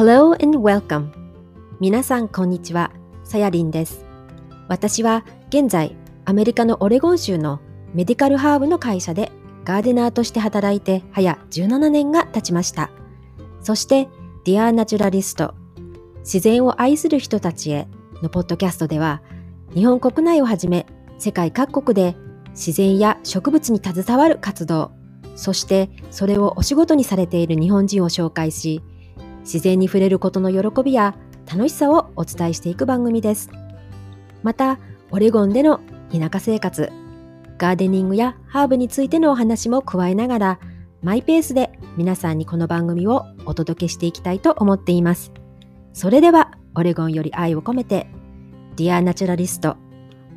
[0.00, 1.10] Hello and welcome!
[1.78, 2.90] 皆さんこんにちは、
[3.22, 4.06] さやりんです。
[4.66, 7.60] 私は現在アメリカのオレゴン州の
[7.92, 9.30] メディカルハーブの会社で
[9.62, 12.90] ガーデナーとして働いて早17年が経ちました。
[13.60, 14.08] そして
[14.46, 15.52] Dear Naturalist
[16.20, 17.86] 自然を愛する人たちへ
[18.22, 19.20] のポッドキャストでは
[19.74, 20.86] 日本国内をはじめ
[21.18, 22.16] 世界各国で
[22.52, 24.92] 自然や植物に携わる活動
[25.36, 28.82] そしてそれをお仕事にされている日本人を紹介し
[29.40, 31.14] 自然に触れることの喜びや
[31.50, 33.50] 楽しさをお伝えしていく番組です。
[34.42, 34.78] また
[35.10, 35.80] オレゴンでの
[36.12, 36.90] 田舎生活
[37.58, 40.60] ガーデニングやハーブについてのお話も加えながら
[41.02, 45.32] マイペースで皆さんにこの番組をお届けしていきたいと思っています。
[45.92, 48.06] それではオレゴンより愛を込めて
[48.76, 49.76] Dear Naturalist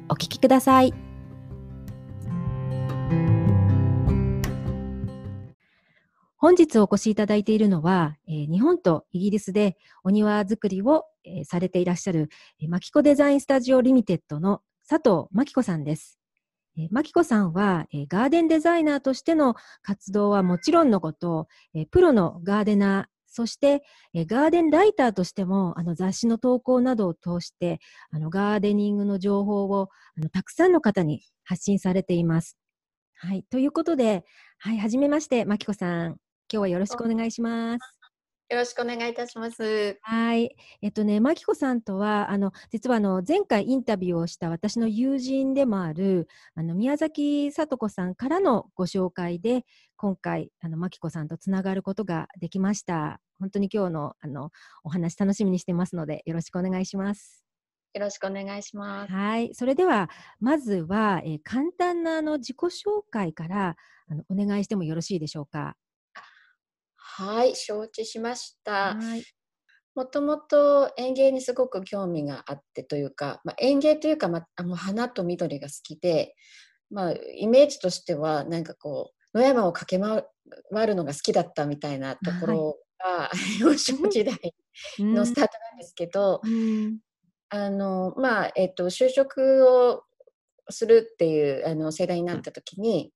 [0.10, 1.13] お聞きください。
[6.44, 12.28] 本日お越しいただいているのは、えー日本とイギリスでお庭作りを、えーされていらっしゃる、
[12.62, 16.20] えーマキコデザインスタジオリミテッドの佐藤真紀子さんです。
[16.78, 23.82] えー、マキコさんは、えーガーデンデザイナーとしての活動はもちろんのこと、えープロのガーデナー、そして、
[24.14, 27.80] えガーデンライターとしてもあの雑誌の投稿などを通して
[28.12, 29.88] あのガーデニングの情報を
[30.18, 32.58] あのたくさんの方に発信されています。
[33.16, 34.26] はい、ということで、
[34.58, 36.18] はい、はじめまして、マキコさん。
[36.54, 38.00] 今日はよろしくお願いします。
[38.50, 40.00] よろしくお願いいたします。
[40.02, 40.56] はい。
[40.84, 49.66] えっとね、マキコさんとは、あの、実はあの、前回インタビューをした私の友人でもある、あの、宮崎聡子さんからのご紹介で、
[49.96, 53.20] 今回、あの、マキコさんとつながることができました。
[53.40, 54.52] 本当に今日の、あの、
[54.84, 57.44] お話楽しみにしてますので、よろしくお願いします。
[57.94, 59.12] よろしくお願いします。
[59.12, 59.54] はい。
[59.56, 60.10] それでは、
[60.40, 63.78] まずは、えー簡単なあの自己紹介から、
[64.10, 65.76] あの、お願いしてもよろしいでしょうか？
[67.16, 68.96] はい、承知しました。
[68.96, 69.24] はい。
[69.94, 76.34] もともと園芸にすごく興味があってというか、まあ、園芸というか、まあ、あの花と緑が好きで、
[76.90, 80.24] まあ、イメージとしてはなんかこう野山を駆け
[80.74, 83.30] 回るのが好きだったみたいなところが、
[83.62, 84.36] 幼少時代
[84.98, 86.98] のスタートなんですけど、うん
[87.50, 90.04] あのまあえっと就職を
[90.70, 93.14] するっていうあの世代になった時に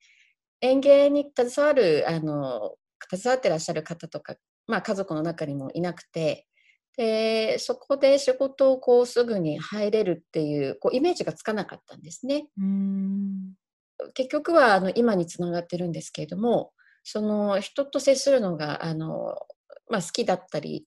[0.61, 2.75] 園芸に携わるあの
[3.09, 4.35] 携わってらっしゃる方とか、
[4.67, 6.47] まあ、家族の中にもいなくて
[6.97, 12.47] でそこで仕事をこうすぐに入れるっていうこうイメージがつかなかったんですね。
[12.59, 13.53] うん
[14.13, 16.71] 結局はあの今につながってるんですけれども
[17.03, 19.35] その人と接するのがあの、
[19.89, 20.85] まあ、好きだったり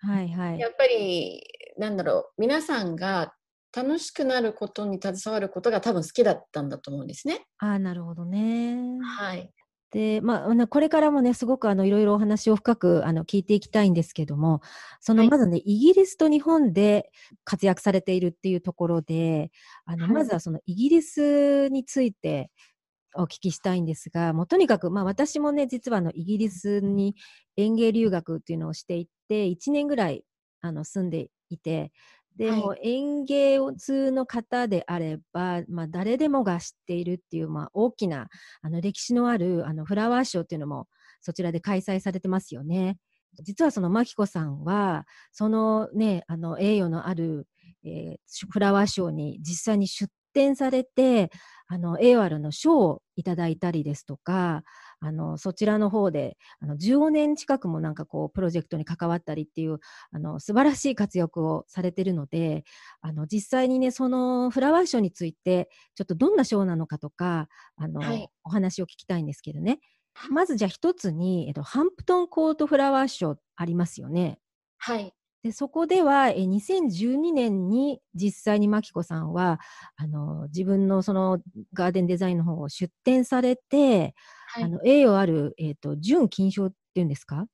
[0.00, 0.68] はいはいや。
[0.68, 1.42] っぱり
[1.78, 3.32] なんだろう皆さんが
[3.74, 7.46] 楽しくなることに携わることが多分好きだったんだと思うんですね。
[7.58, 8.76] ああ、なるほどね。
[9.00, 9.50] はい、
[9.90, 14.60] で、まあこれからもね、すごくあのいろいろお話を深くあの聞いていきたいんですけども、
[15.00, 15.30] そのはい。
[15.30, 17.10] まずね、イギリスと日本で
[17.44, 19.50] 活躍されているっていうところで、
[19.84, 20.12] あのはい。
[20.14, 22.50] まずはそのイギリスについて
[23.16, 27.16] お聞きしたいんですが、もうとにかく、まあ私もね、実はあのイギリスに
[27.56, 30.24] 園芸留学っていうのをしていて、1年ぐらい
[30.60, 31.92] あの住んでいて、
[32.36, 38.28] で、はいも園芸通の方であれば、まあ誰でもが知っているっていう、まあ大きな
[38.62, 40.86] あの歴史のあるあのフラワーショーっていうのも
[41.20, 42.96] そちらで開催されてますよね。
[43.42, 47.46] 実はそのマキコさんは、そのね、あの栄誉のある、
[47.84, 51.30] えーフラワーショーに実際に出展されて、
[51.68, 54.62] あの栄誉あるの賞をいただいたりですとか、
[55.00, 59.80] あのそちらの方であの15年近くもなんかこうプロジェクトに関わったりっていう
[60.12, 62.64] あの素晴らしい活躍をされてるので、
[63.00, 69.80] あの実際にねそのフラワーショーについてちょっとどんなショーなのかとかあの、はいお話を聞きたいんですけどね。
[70.30, 74.38] まずじゃあ一つに、えっと、ハンプトンコートフラワーショーありますよね。
[74.78, 79.58] はい、でそこではえ2012年に実際にマキコさんは
[79.96, 81.38] あの自分のその
[81.72, 84.14] ガーデンデザインの方を出展されて、
[84.48, 84.64] はい。
[84.64, 87.46] あの栄誉ある、えー、と準金賞っていうんですか？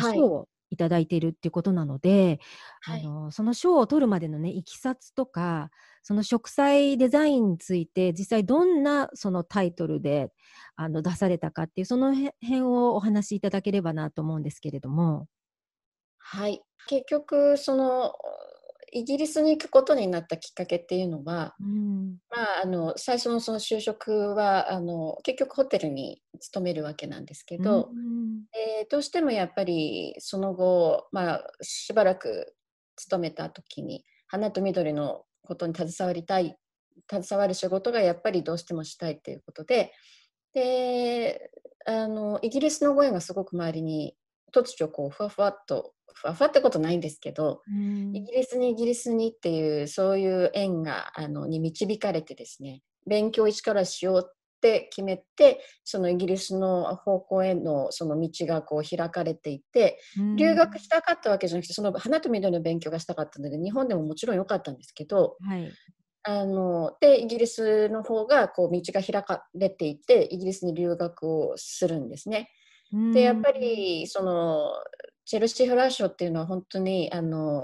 [0.00, 2.40] 賞をいただいているっていうことなので、
[2.80, 3.02] はい。
[3.02, 5.70] あのその賞を取るまでのねいきさつとか
[6.02, 10.32] その植栽デザインについて実際どんなそのタイトルで
[10.74, 15.28] あの出されたかっていうそのへ辺をお話しいただければなと思うんですけれども。
[16.22, 18.12] はい、結局その
[18.94, 22.18] イギリスに行くことになったきっかけっていうのは、うん。
[22.30, 32.54] まあ、あの最初のその就職はあの結局ホテルに勤めるわけなんですけど、うんえーどうしてもやっぱりその後、まあ、しばらく
[32.96, 36.56] 勤めた時に花と緑のことに携わりたい
[37.10, 39.92] 携わる仕事がやっぱりどうしてもしたいということで
[40.52, 41.50] で
[41.86, 44.14] あのイギリスの声がすごく周りに
[44.54, 59.98] 突如こうふわふわっとふわふわってことないんですけど、うんイギリスにイギリスにっていうそういう縁があのに導かれてですね勉強を一からしようって決めてそのイギリスの方向へのその道がこう開かれていて
[60.36, 65.72] 留学したかったわけじゃなくてその花と緑の勉強がしたかったので日本でももちろん良かったんですけどはい。
[66.24, 72.48] あのでイギリスの方がこう道が開かれていてイギリスに留学をするんですね。
[73.12, 74.70] でやっぱりその
[75.32, 77.62] チェルシー・フラッシュっていうのは本当にあの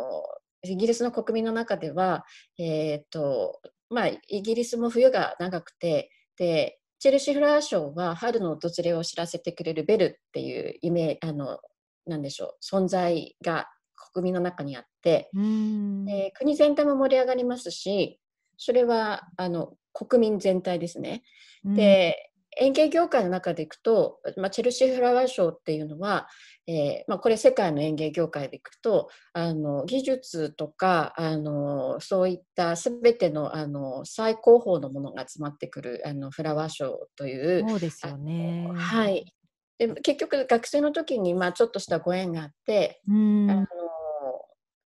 [0.63, 2.25] イギリスの国民の中では、
[2.59, 3.61] えーと
[3.91, 11.59] まあ、イギリスも冬が長くてでチェルシー・フラーショーは春の訪れを知らせてくれるベルっていうイメあの
[12.07, 13.69] なんでしょう存在が
[14.15, 18.19] 国民の中にあって、うんで国全体も盛り上がりますし
[18.57, 21.23] それはあの国民全体ですね。
[21.65, 26.29] で、園芸業界の中でいくと、まあ、チェルシーフラワーショーっていうのは、
[26.67, 38.71] えーまあ、これ世界の園芸業界でいくとあの技術とかあのそういった全てのあの最高峰のものが集まってくるあのフラワーショーという、そうですよね。
[38.75, 39.33] はい、
[39.79, 43.67] で結局学生の時に、まあ、ちょっとしたご縁があって、うんあの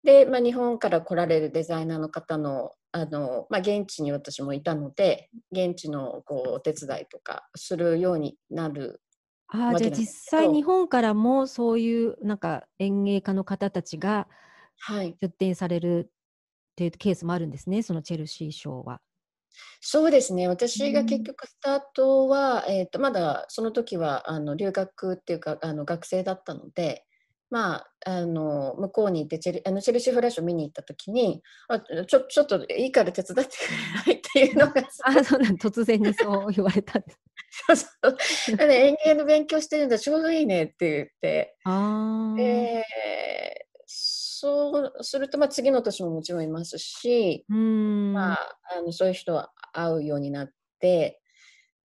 [0.04, 9.00] で、まあ、日本から来られるデザイナーの方のあの、まあ、現地に私もいたので現地のこうお手伝いとかするようになる
[9.48, 14.26] あじゃあ実際日本からもそういうなんか園芸家の方たちが
[14.78, 19.00] はい出展されるっていうケースもあるんですね、そのチェルシー賞は。
[19.82, 27.04] そうですね私がうん結局スタートは、えー、とまだその時はあの留学っていうかあの学生だったので。
[27.52, 36.94] まあ、あの向こうに行ってチェルあのチェルシーフラッシュを見に行った時にあちょちょっといいから手伝ってくれないっていうのが あそうなん突然にそう言われた。
[37.66, 38.16] そうそう。
[38.52, 41.54] だから園芸の勉強してるんだ、ちょうどいいねって言って。
[41.64, 42.82] ああ、で、
[43.86, 50.50] そうすると、まあ、次の年ももちろんいますし、うん、まあ、あのそういう人は会うようになっ
[50.80, 51.21] て、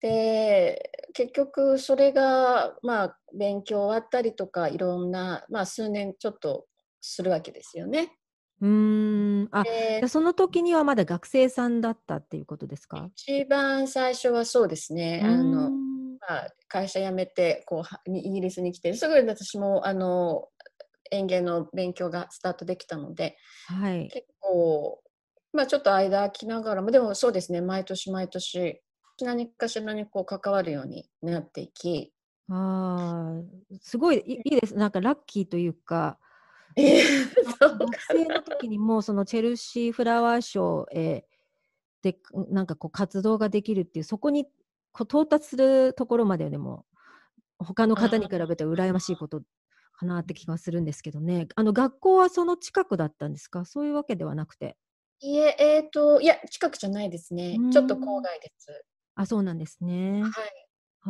[0.01, 6.67] で、結局それが、まあ、勉強終わったりとか、いろんな、まあ、数年ちょっと
[7.01, 8.17] するわけですよね。
[8.59, 9.67] うん、あ、
[10.07, 13.11] その時にはまだ学生さんだったっていうことですか？
[13.15, 15.23] 一番最初はそうですね。
[15.25, 20.49] あうのんまあ、会社辞めてこうイギリスに来てすぐに私もあの
[21.11, 24.09] 園芸の勉強がスタートできたのではい。
[24.09, 25.03] 結構、
[25.53, 28.81] まあ、ちょっと間空きながらもでもそうですね毎年毎年
[29.25, 32.13] 何かしらにこう関わるようになっていき
[32.49, 34.75] ああ、すごいいいいです。
[34.75, 36.17] なんかラッキーとい うか、
[36.75, 41.25] 学生の時にもうそのチェルシーフラワー賞へ
[42.01, 42.17] で
[42.49, 44.45] なんかこう活動ができるっていうそこに
[44.91, 46.85] こう到達するところまででも
[47.57, 49.41] 他の方に比べて羨ましいこと
[49.93, 51.47] かなって気がするんですけどね。
[51.55, 53.65] あの学校はその近くだったんですか？
[53.65, 54.77] そういうわけではなくて。
[55.19, 58.85] いええーといや近くじゃないですねうんちょっと郊外です。
[59.17, 60.21] あ、そうなんですね。
[60.21, 60.31] はい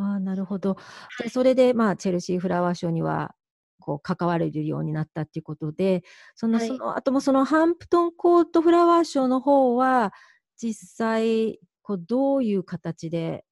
[0.16, 0.74] あ、なるほど。
[0.74, 3.34] はいそれで、まあ、チェルシーフラワー賞には、
[3.80, 6.04] こう、関われるようになったっていうことで、
[6.36, 10.12] その、はいその後もそのハンプトンコートフラワー賞の方は、
[10.56, 13.44] 実際、こう、どういう形で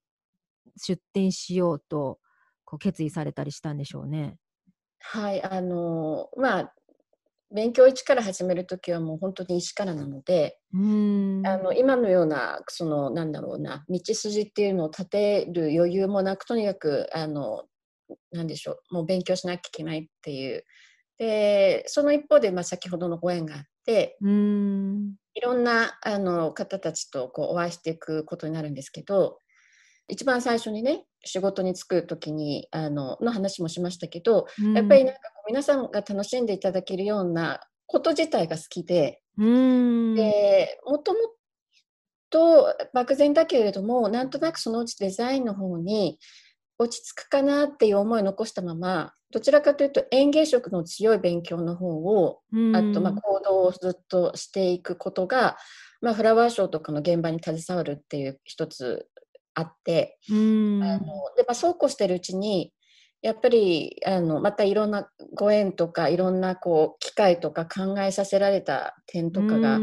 [0.76, 2.20] 出展しようと、
[2.64, 4.36] こう、決意されたりしたんでしょうね。
[4.98, 6.74] はいあのまあ
[7.52, 11.46] 勉強一から始めるときはもう本当に一からなので、うーん。
[11.46, 17.64] あの今のようなそのなんだろうな道筋っていうのを立てる余裕もなくとにかくあの
[18.32, 20.64] なんでしょうもう勉強しなきゃいけないっていう
[21.18, 24.16] でその一方で、まあ、先ほどのご縁があって。
[25.36, 29.38] いろんなあの方たちとこうお会いしていくことになるんですけど
[30.08, 39.20] 一番最初にね仕事に就く時にあのの話もしましたけどやっぱりなんか皆さんが楽しんでいただけるようなこと自体が好きで。
[39.38, 40.14] うーん。
[40.14, 41.18] でもとも
[42.30, 46.18] と漠然だけれどもなんとなくそのうちデザインの方に
[46.78, 52.40] 落ち着くかなっていう思いを残したままどちらかというと園芸色の強い勉強の方を
[52.74, 55.56] あとまあ行動をずっとしていくことが、
[56.00, 59.08] まあ、フラワーショーとかの現場に携わるっていう一つ
[59.54, 60.18] あって。
[60.30, 60.98] あの
[61.36, 62.72] でまあ、そうこうしてるうちに
[63.22, 69.80] やっぱりあのまたいろんなご縁とかいろんなこう機会とか考えさせられた点とかが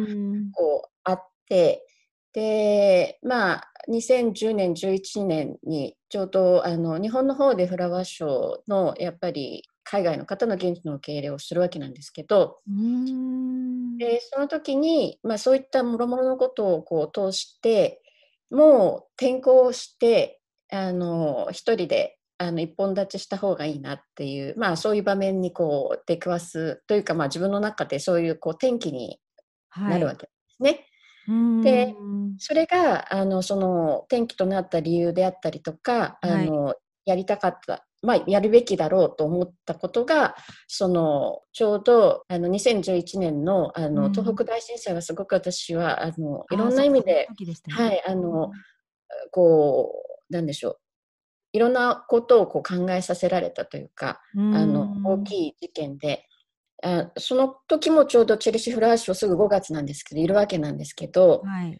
[0.53, 1.85] こうあって
[2.33, 12.59] でまあ2010年11年にちょうどあの日本の方でフラワーショーのやっぱり海外の方の現地の受け入れをするわけなんですけど。
[13.97, 18.01] でその時に、まあ、そういったもろもろのことをこう通して
[18.49, 29.19] もう転校してあの一人であの一本立ちした方がいいなっていう、まあ、そういう場面にこう出くわすというか、まあ、自分の中でそういうこう転機に
[29.77, 30.85] なるわけですね。
[31.27, 31.95] はい、で
[32.37, 36.75] それがあのその転機となった理由であったりとか、あの、はい、
[37.05, 40.35] やりたかったまあ、やるべきだろうと思ったことが
[40.67, 48.51] そのちょうどあの2011年のあの、うん、東北大震災はすごく私はあのいろんな意味で、ね、はいあの、
[49.31, 49.93] こ
[50.29, 50.77] うなんでしょう
[51.53, 56.27] いろんなことをこう考えさせられたというか、あの大きい事件で。
[56.85, 61.77] あその時もちょうどチェルシー・フラワー賞すぐ5月なんですけどいるわけなんですけど、はい、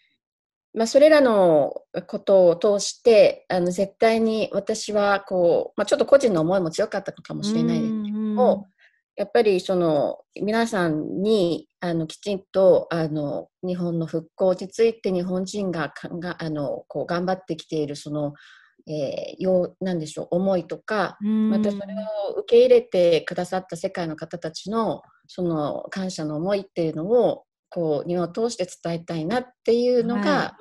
[0.74, 1.74] まあ、それらの
[2.08, 8.68] ことを通してあの絶対に私はこう、まあ、ちょっと個人の思いも強かったのかもしれないですけども、
[9.16, 18.34] やっぱりその皆さんにあのきちんとあの日本の復興について日本人がかがあのこう頑張ってきているその、
[18.88, 21.84] えー、ようなんでしょう思いとかまたそれ
[22.30, 30.54] を受け入れてくださった世界の方たちのその感謝の思いっていうのをこう日を通して伝えたいなっていうのが、はい、まあ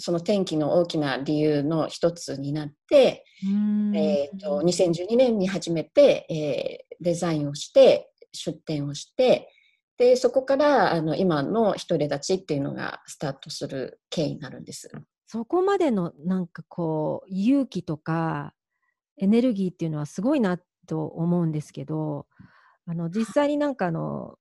[0.00, 3.24] その天気の大きな理由の一つになって、
[3.94, 9.48] えーと、2012年に初めて、えー、デザインをして出展をして
[9.98, 14.90] でそこからあの今の一人立ちっていうのがスタートする経緯になるんです。
[15.32, 18.52] そこまでのなんかこう勇気とか
[19.16, 20.58] エネルギーっていうのはすごいな
[20.88, 22.26] と思うんですけど
[22.84, 24.34] あの実際になんかあの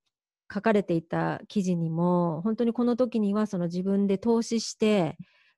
[0.51, 5.15] 書かれていた記事にも本当にこの時にはその自分で投資して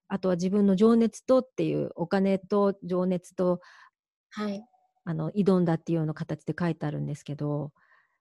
[0.09, 3.61] あとは自分の情熱とっていうお金と情熱と、
[4.31, 4.61] はい、
[5.05, 7.71] あの挑んだっていうような形で書いてあるんですけど、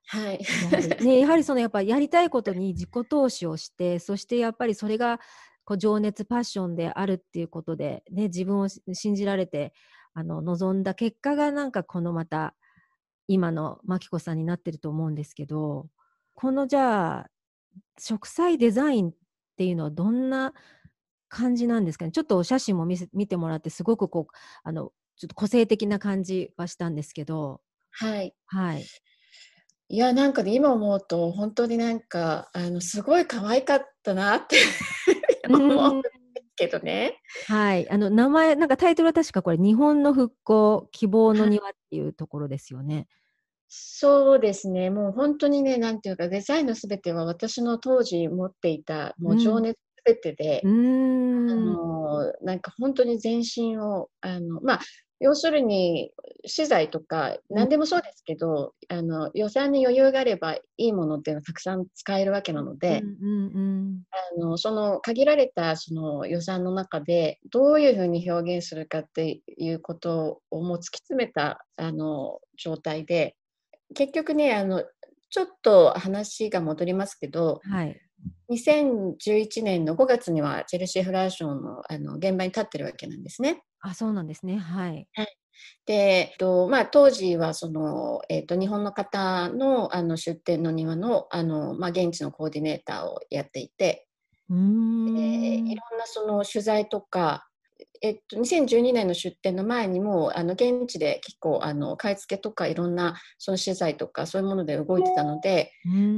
[0.07, 0.39] はい。
[0.71, 5.19] やはりね、やはりそのやっぱやりたいことに自己投資をしてそしてやっぱりそれが
[5.63, 9.73] こう情熱パッションであるっていうことで、ね、自分を信じられて
[10.13, 12.55] あの望んだ結果がなんかこのまた
[13.27, 15.87] 今の真紀子さんになってると思うんですけど
[16.33, 17.29] このじゃあ
[17.97, 19.13] 植栽デザインっ
[19.55, 20.53] ていうのはどんな
[21.29, 22.11] 感じなんですかね？
[22.11, 27.61] ちょっとお写真も見せ見てもらってすごくこうあのちょっと個性的な感じはしたんですけど。
[27.91, 28.33] はい。
[28.47, 28.85] はい。
[29.89, 34.57] いやなんかね今思うと本当になんかあのすごい可愛かったなって
[35.53, 36.15] 思うんです
[36.55, 37.21] けどね。
[37.47, 37.89] はい。
[37.89, 43.07] あの名前なんかタイトルは確かこれ「日本の復興希望の庭」っていうところですよね。
[43.73, 54.79] そうですね、もう本当にね、なんていうか、デザインのすべては私の当時持っていた、もう情熱すべてで、うん、あのなんか本当に全身を、あのまあ、
[55.21, 56.11] 要するに
[56.45, 64.01] 資材とか何でもそうですけど、うん、あの予算に余裕があればいいものっていうのはたくさん使えるわけなので、うんうんうん、
[64.39, 73.35] あのその限られたその予算の中でどういうふうに表現するかっていうことをもう突き詰めたあの状態で
[73.93, 74.83] 結局ねあの
[75.29, 78.01] ちょっと話が戻りますけど、はい、
[78.49, 83.63] 2011年の5月にはチェルシー・フラーションのあの現場に立ってるわけなんですね。
[83.79, 84.57] あそうなんですね。
[84.57, 85.37] はい、はい。
[85.85, 94.07] でえっとまあ、当時はその、えっと、日本の方のあの出店の庭のあの、まあ、現地のコーディネーターをやっていて。
[94.49, 95.17] うん。
[95.17, 97.47] いろんなその取材とか
[98.01, 105.71] えっと、2012年の出店の前にもあの現地で結構あの買い付けとかいろんなその資材とかそういうもので動いてたので、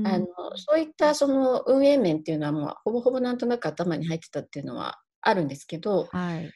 [0.05, 6.51] あのそういったその運営面っていうのはもうほぼほぼなんとなく頭に入ってたっていうのはあるんですけど、はい、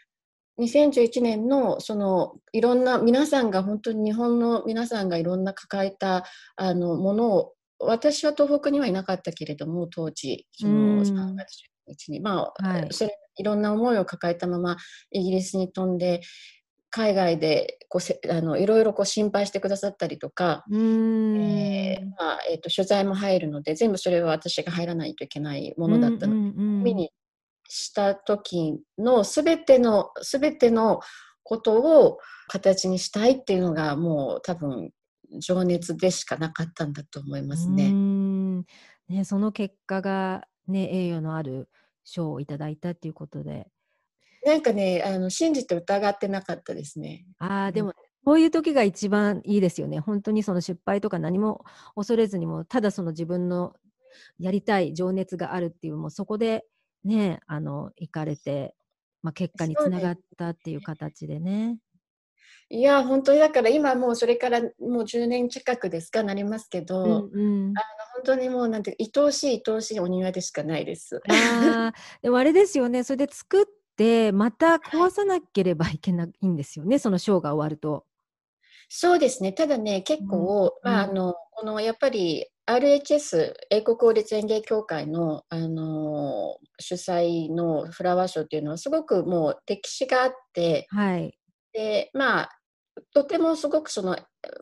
[0.59, 6.23] 2011年のそのいろんな皆さんが本当に日本の皆さんがいろんな抱えた
[6.55, 14.77] あのものを私は東北にはいなかったけれども当時その3月日に、まあ、はい、それいろんな思いを抱えたまま
[15.11, 16.21] イギリスに飛んで
[16.89, 26.33] 海外でこうせあのいろいろこう心配してくださったりとか、えーまあえーと、取材も入るので全部それは私が入らないといけないものだったの。
[26.33, 27.11] で、見に
[27.67, 31.01] した時の全ての全ての
[31.43, 34.91] ことを形にしたいっていうのがもう多分
[35.39, 37.91] 情熱でしかなかったんだと思いますね。
[39.09, 41.69] ねその結果が、ね、栄誉のある
[42.07, 43.67] 賞をいただいたっていうことで。
[44.45, 47.25] なんかね、あの信じて疑ってなかったですね。
[47.37, 49.99] ああ、でも、こういう時が一番いいですよね。
[49.99, 53.73] 本当にその失敗とか何も恐れずにも、ただその自分の
[54.39, 56.65] やりたい情熱があるっていう、もうそこで
[57.03, 58.73] ね、あの、行かれて、
[59.21, 61.77] まあ、結果につながったっていう形でね。
[62.69, 67.85] いや本当にだから今もうそれからもう10年近くですかなりますけど、うんうん、あの
[68.15, 71.21] 本当にもうなんて愛おしい愛おしいお庭でしかないです。
[71.29, 78.05] あでもあれですよねそれで作って、また壊さなければいけないんですよね、そのショーが終わると。
[78.89, 79.51] そうですね。
[79.51, 91.37] ただね、結構、うんまあ、あの、このやっぱり RHS、英国王立園芸協会の、あの、主催のフラワーショーっていうのはすごくもう歴史があって、はい。
[91.77, 92.49] で、まあ、
[93.13, 94.17] とてもすごくその、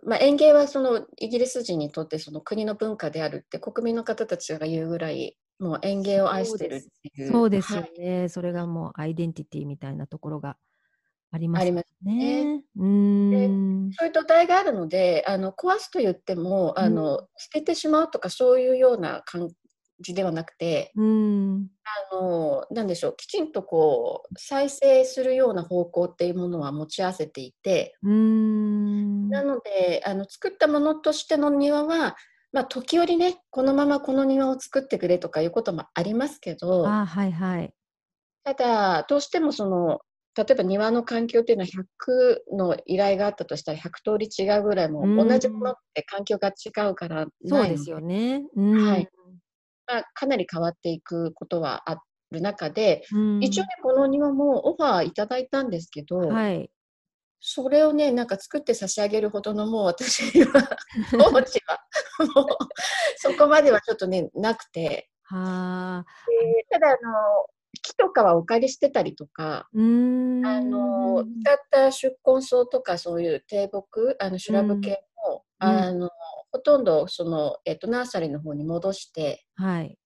[0.05, 7.31] まあ、園芸はそのイギリス人にとってその国の文化であるって国民の方たちが言うぐらいもう園芸を愛してるっていう。
[7.31, 8.27] そうですよはいね。
[8.27, 10.57] それがもうアイデンティティみたいなところが
[11.31, 12.62] ありますよありますね。
[12.75, 13.91] うーん。
[13.93, 19.48] そういう土台があるので、あの壊すと言ってもあの、う捨ててしまうとかそういうような感
[19.99, 21.69] じではなくて、うん。
[22.11, 29.29] あのなんでしょう、きちんとこう再生するような方向っていうものは持ち合わせていて、うーん。
[29.29, 32.15] なのであの作ったものとしての庭は、
[32.51, 37.75] まあ、時折ね、このままこの庭を作ってくれとかいうこともありますけど、あはいはい。
[38.43, 40.01] ただ、どうしてもその、
[40.37, 48.43] 例えば庭の環境っていうのは100の依頼があったとしたら100通り違うぐらいも同じものって環境が違うからそうですよね。
[48.55, 48.97] うん。
[48.97, 49.09] はい
[49.88, 52.01] まあ、かなり変わっていくことはあ
[52.32, 56.70] る中で、うん一応ね、この庭もオファーいただいたんですけど、はい。
[57.39, 60.77] それをね、なんか作って差し上げるほどのもう私は、
[61.12, 61.80] 当時は、
[62.36, 62.48] もう
[63.18, 66.06] そこまではちょっとね、なくて、は
[66.72, 66.98] ただあの、
[67.82, 69.68] 木とかはお借りしてたりとか。
[69.74, 69.77] あ
[70.62, 75.77] の使った宿根草とかそういう低木あのシュラブ系も、うん。
[75.79, 76.10] あの
[76.51, 79.45] ほとんどその、えっと、ナーサリーの方に戻して。
[79.55, 79.98] はい。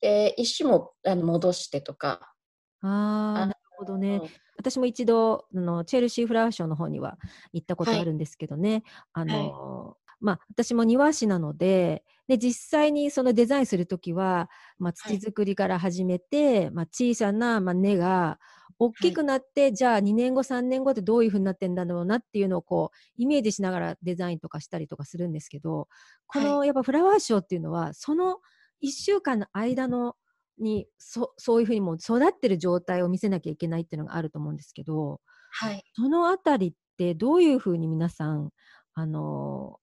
[0.00, 2.34] で石もあの戻してとか、
[2.80, 4.16] あなるほどね。
[4.16, 4.28] うん。
[4.56, 7.16] 私も一度あのチェルシーフラワーショーの方には
[7.52, 8.00] 行ったことはい。
[8.00, 8.82] あるんですけどね、
[9.12, 15.18] あのまあ、私も庭師なのでで実際にそのデザインするときは、まあ、はい。
[15.18, 18.38] 土作りから始めて、まあ、小さな、まあ、根が
[18.78, 25.88] 大きくなって、じゃあ2年後3年後ってどういうふうになってんだろうなっていうのをこうイメージしながらデザインとかしたりとかするんですけど
[26.26, 28.38] このやっぱフラワーショーっていうのはその
[28.82, 30.16] 1週間の間の
[30.58, 35.20] にそそういうふうにもう育ってる状態を見せなきゃいけないっていうのがあると思うんですけど
[35.56, 38.50] はい、そのあたりってどういうふうに皆さん
[38.94, 39.78] あの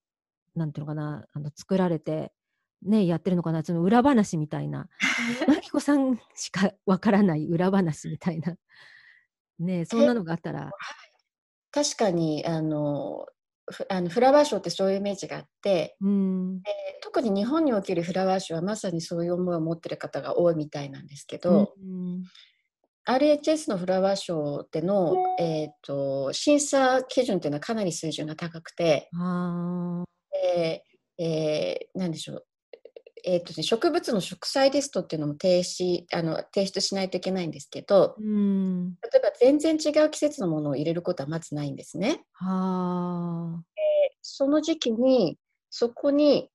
[0.54, 2.30] なんていうのかなあの作られて、
[2.84, 3.62] ね、やってるのかな。
[3.62, 4.88] その裏話みたいな。
[5.48, 8.56] マキコさんしかわからない裏話みたいな、
[9.58, 10.70] ね、 そんなのがあったら。
[11.70, 13.26] 確かにあの
[13.70, 15.96] ふあのフラワーショーってそういうイメージがあって。
[16.00, 16.62] うん。
[16.62, 16.70] で
[17.02, 22.24] 特に日本におけるフラワーショーはまさにそういう思いを持ってる方が多いみたいなんですけど、うん
[23.04, 30.04] RHS のフラワーショーでの、えー、と審査基準っていうのはかなり水準が高くて、あ
[30.54, 32.46] えーえんでしょう、
[33.24, 42.24] えーとね、植物の植栽リストっていうのも提出あの提出しないといけないんですけどーうん例えば全然違う季節のものを入れることはまずないんですね。
[42.32, 43.62] はあ
[44.22, 45.38] その時期に
[45.70, 46.50] そこに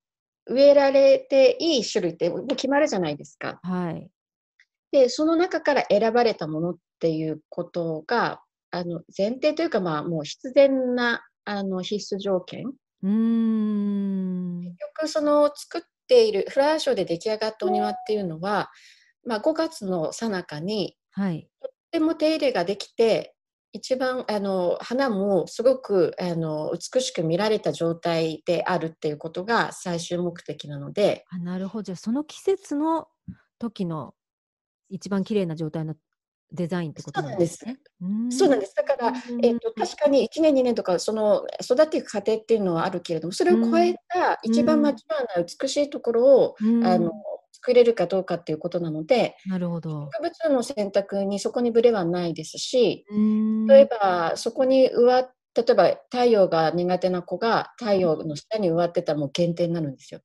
[0.46, 3.60] 植えられていい種類ってもう決まるじゃないですか。
[3.64, 4.10] はい
[4.92, 12.66] で、その中から選ばれたものっていうことが、あの前提というか、まあ、もう必然なあの必須条件。
[13.04, 18.72] うーん結局、その作っているフラワーショーで出来上がったお庭っていうのは、
[19.26, 21.50] まあ、5月の最中にはい。
[21.62, 23.34] とっても手入れができて、
[23.74, 31.84] 一番あの花もすごくあの美しく見られた状態であるっていうことが最終目的なので、あなるほど。
[31.84, 33.08] じゃあその季節の
[33.60, 34.14] 時の
[34.90, 35.96] 一番綺麗な状態の
[36.52, 37.78] デザインってことなんですね。
[38.30, 38.76] そうなんですす。
[38.76, 47.12] だから、うんえっと確かに1年2年とかその育っていく過程っていうのはあるけれどもそれを超えた一番マチュアな美しいところを、うんあの
[47.60, 50.10] 作れるかどうかっていうことなのでなるほど。
[50.22, 60.22] 植物の選択にそこにブレはないですしうん例えばそこに植わ例えば太陽が苦手な子が太陽の下に植わってたらもう減点になるんですよ。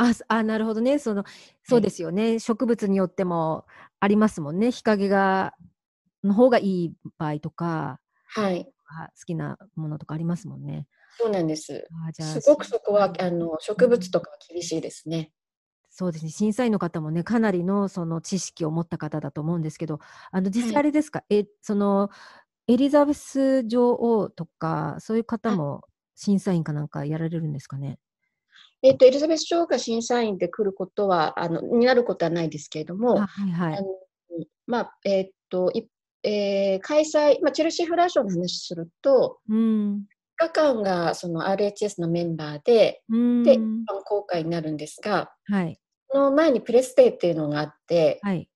[0.00, 0.98] あすあなるほどね。
[1.00, 1.24] その
[1.64, 3.66] そうですよね、植物によっても
[3.98, 4.70] ありますもんね。
[4.70, 5.54] 日陰が
[6.22, 8.70] の方がいい場合とかはい。
[8.86, 10.86] あ好きなものとかありますもんね。
[11.18, 11.88] そうなんです。
[12.08, 15.32] あじゃあすごくそこはあの植物とかは厳しいですね。
[15.90, 16.30] そうですね。
[16.30, 19.98] 審査員の方もねかなりのその知識を持った方だと思うんですけど
[20.30, 20.72] あの実はい。
[20.74, 22.10] 際あれですか、えその
[22.68, 25.84] エリザベス女王とかそういう方も
[26.14, 27.98] 審査員かなんかやられるんですかね？
[28.82, 33.78] えっとエリザベス女王が審査員で来ることはあのになることはないですけれども、あはいはい。
[33.78, 33.86] あの
[34.66, 35.88] まあえっとい
[36.22, 39.56] えー開催、まあ、チェルシーフラーショーの話すると、うん。
[39.96, 43.42] 2日間がその RHS のメンバーで、うん。
[43.42, 43.64] で、一般
[44.04, 45.78] 公開になるんですが、はい。
[46.10, 48.48] その前にプレスデーっていうのがあって、はい。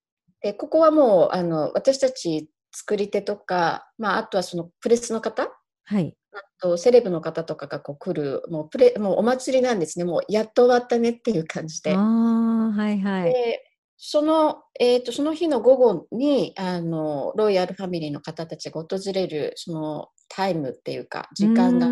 [0.43, 5.49] でここはもうあの私たち作り手とか、まあ、あとはそのプレスの方
[5.85, 6.17] はい。
[6.35, 13.33] あとセレブの方とかがこう来るもうプレもうお祭りなんですねもうやっと終わったねっていう感じではいはい。
[13.33, 13.64] で
[13.99, 21.88] その,、えー、とその日の午後にあのロイヤルファミリーの方たちが訪れるそのタイムっていうか時間が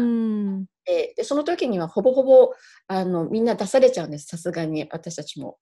[0.85, 2.53] でその時にはほぼほぼ
[2.89, 5.59] あのみんな出されちゃうんですさすがに私たちも。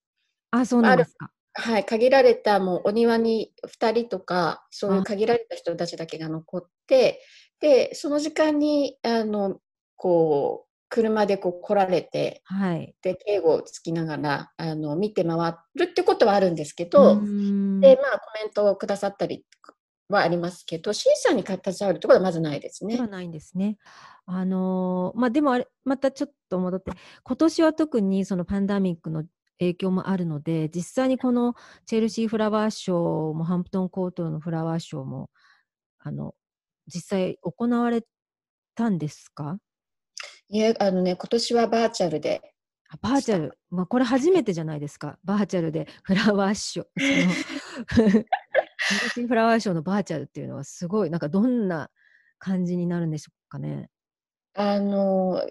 [0.51, 1.31] あ、そうなんですか。
[1.55, 7.21] はい、限られたもうお庭に2人とかそういう限られた人たちだけが残って
[7.61, 9.59] でその時間にあの
[9.97, 12.94] こう車でこう来られてはい。
[13.03, 17.87] で警護をつきながらあの見て回るってことはあるんですけど、でまあコ
[18.42, 19.44] メントをくださったり
[20.09, 22.94] はありますけど審査に携わるってことはまずないですね。
[22.94, 23.77] ではないんですね。
[24.27, 26.92] あのーまあでもあれまたちょっと戻って
[27.23, 29.25] 今年は特にそのパンダミックの
[29.59, 35.31] 影響もあるので実際にこのチェルシーフラワーショーもハンプトンコートのフラワーショーも
[35.99, 36.35] あの
[36.92, 38.03] 実際行われ
[38.74, 39.59] たんですか？
[40.48, 42.40] いえあのね今年はバーチャルで
[42.90, 45.18] あバーチャル、まあ、これ初めてじゃないですか。
[45.24, 48.24] バーチャルでフラワーショー。
[49.29, 51.90] フラワーショーのバーチャルっていうのはすごいなんかどんな
[52.38, 53.90] 感じになるんでしょうかね？
[54.55, 55.42] あの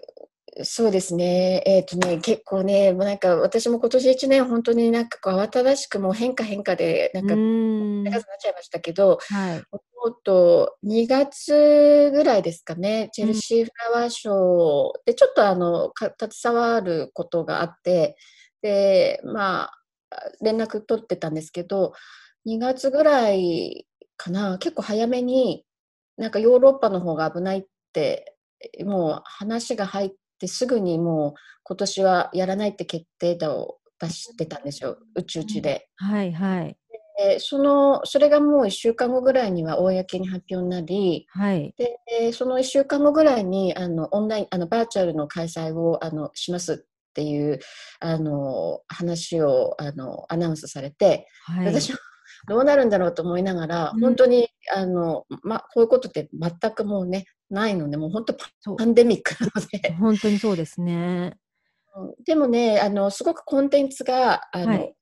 [0.64, 9.62] そうですね、えっ、とね、結構ね、もうなんか私も今年1年、本当になんかこう慌ただしくもう変化変化で、なんか、うーん生活になっちゃいましたけど、はい。
[10.04, 18.16] もっと2月ぐらいですかね、チェルシーフラワーショーで、ちょっとあのか携わることがあって、
[18.62, 19.72] で、まあ、
[20.40, 21.92] 連絡取ってたんですけど、
[22.46, 25.64] 2月ぐらいかな、結構早めに、
[26.16, 28.36] なんかヨーロッパの方が危ないって、
[28.84, 35.88] もう話が入ってすぐにもう今年はやらないって決定打を出してたんですよ、うちうちで。
[35.96, 36.76] はいはい。
[37.18, 41.74] でそのそれがもう1週間後ぐらいには公に発表になり、はい。
[41.76, 47.58] でその1週間後ぐらいにあのオンラインあのバーチャルの開催をあのしますっていう
[47.98, 51.66] あの話をあのアナウンスされて、はい。
[51.66, 51.98] 私は
[52.46, 54.00] どうなるんだろうと思いながら、うん。
[54.00, 58.34] 本当にあの、ま、こういうことって全くもうねないのでもう本当
[58.76, 59.92] パンデミックなので。
[59.94, 61.36] 本当にそうですね。
[61.96, 62.14] うん。
[62.24, 64.94] でもねあのすごくコンテンツがあの、はい。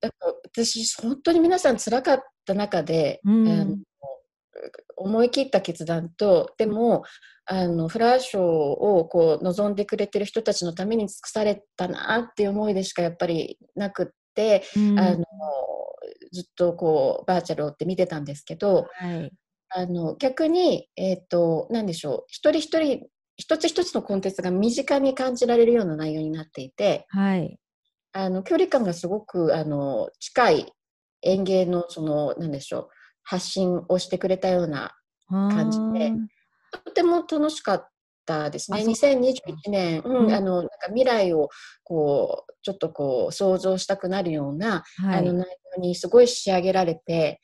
[0.44, 3.48] 私本当に皆さん辛かった中で、うん。
[3.48, 3.76] あの
[4.96, 7.04] 思い切った決断とでも
[7.44, 14.14] あのフラワーショーをこう望んでくれてる人たちのために尽くされたなっていう思いでしかやっぱりなく
[14.76, 15.24] うんあの
[16.32, 19.32] ずっとこうバーチャルをって見てたんですけどはい。
[19.68, 27.58] あの逆に、えー、と何でしょう一人一人一つ一つのコンテンツが身近に感じられるような内容になっていてはい。
[28.12, 30.72] あの距離感がすごくあの近い
[31.22, 32.88] 園芸のその何でしょう
[33.24, 34.94] 発信をしてくれたような
[35.28, 36.12] 感じで
[36.84, 37.88] とても楽しかっ
[38.26, 38.78] たですね。
[38.78, 41.48] あそう2021年、うんうんあのなんか未来を
[41.84, 45.18] こうちょっとこう想像したくなるような、はい。
[45.20, 47.40] あの内容にすごい仕上げられて、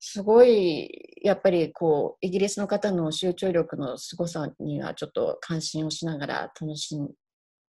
[0.00, 7.08] すごいやっぱりこうイギリスの方の集中力の凄さにはちょっと関心をしながら楽しん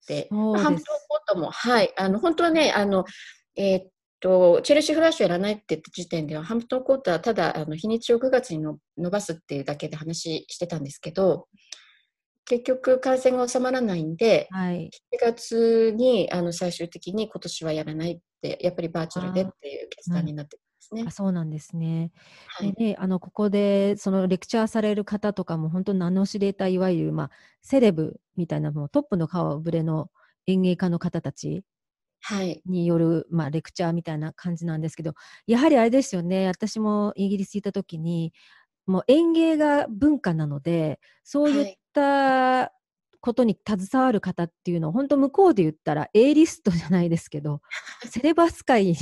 [0.08, 3.06] で、そうですハンプトンコートもはいあの本当はねあの
[3.56, 3.88] えーっ
[4.20, 11.48] とチェルシーフラッシュやらないって言った時点ではハンプトンコートはただあの日にちを9月にの伸ばすっていうだけで話してたんですけど
[12.46, 14.90] 結局感染が収まらないんではい。
[15.14, 21.12] 7月にあの最終的に今年はやらないってやっぱりバーチャルでっていう決断になってますねあ。
[21.12, 22.12] そうなんですね。
[22.48, 30.10] はいでね、あのここでそのレクチャーされる方とかも本当名の知れたいわゆる、まあ、セレブみたいなもうトップの顔ぶれの
[30.48, 31.64] 演芸家の方たち
[32.22, 35.14] はいによる、まあ、レクチャーみたいな感じなんですけど
[35.46, 38.34] やはりあれですよね私もイギリスにいた時に
[38.86, 42.72] もう演芸が文化なのでそういった
[43.24, 47.62] ことに携わる方っていうのは本当向こうで言ったら A リストじゃないですけど
[48.12, 48.94] セレバス界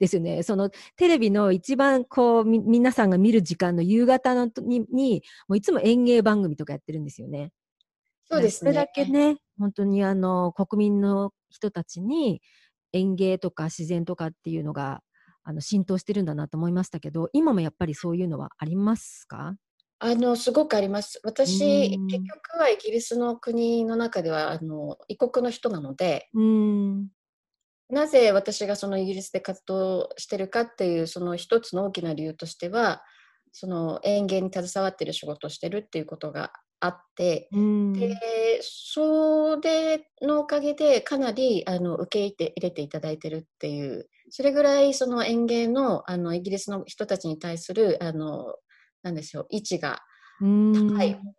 [0.00, 0.42] ですよね。
[0.42, 7.52] そのテレビの一番こうみ皆さんが見る時間の夕方のとににもういつも演芸番組とかやってるんですよね。
[8.28, 8.72] そうですね。
[8.72, 12.42] それだけね、本当にあの国民の人たちに
[12.92, 15.00] 園芸とか自然とかっていうのが
[15.50, 19.56] あの浸透してるんだなと思いましたけど、今もやっぱりそういうのはありますか？
[19.98, 21.20] あのすごくあります。
[21.24, 26.28] 私、うん結局はイギリスの国の中ではあの異国の人なので。
[27.92, 33.02] なぜ私がそのイギリスで活動してるかっていうその一つの大きな理由としては、
[33.50, 37.48] その園芸に携わってる仕事をしてるっていうことがあって。
[37.52, 48.54] でそれのおかげでかなりあの受け入れていただいてるっていうそれぐらいその園芸のあのイギリスの人たちに対するあの
[49.02, 50.00] なんでしょう、位置が
[50.40, 51.32] うん高いもの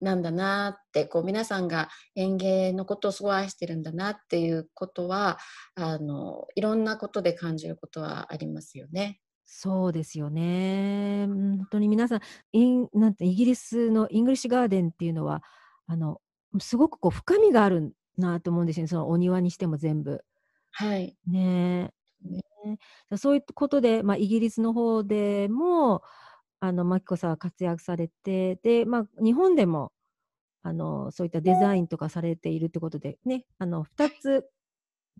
[0.00, 5.38] なんだなって、こう皆さんが園芸のことをすごい愛してるんだなっていうことは、
[5.74, 9.20] あの、いろんなことで感じることはありますよね。
[9.44, 11.26] そうですよね。
[11.28, 12.20] うん、本当に皆さん、
[12.52, 15.42] インなんてイギリスのイングリッシュガーデンっていうのは、
[15.86, 16.20] あの、
[16.60, 18.88] すごくこう深みがあるなと思うんですよね。
[18.88, 20.22] そのお庭にしても全部。
[20.72, 21.16] はい。
[21.26, 22.03] ねえ。
[22.24, 22.78] ねね
[23.18, 26.02] そういうことで、まあ、イギリスの方でも、
[26.60, 29.92] あの、マキコさんは活躍されて、で、まあ、日本でも、
[30.62, 34.50] あの、そういったデザインとかされているってことで、ね、あの、2つ、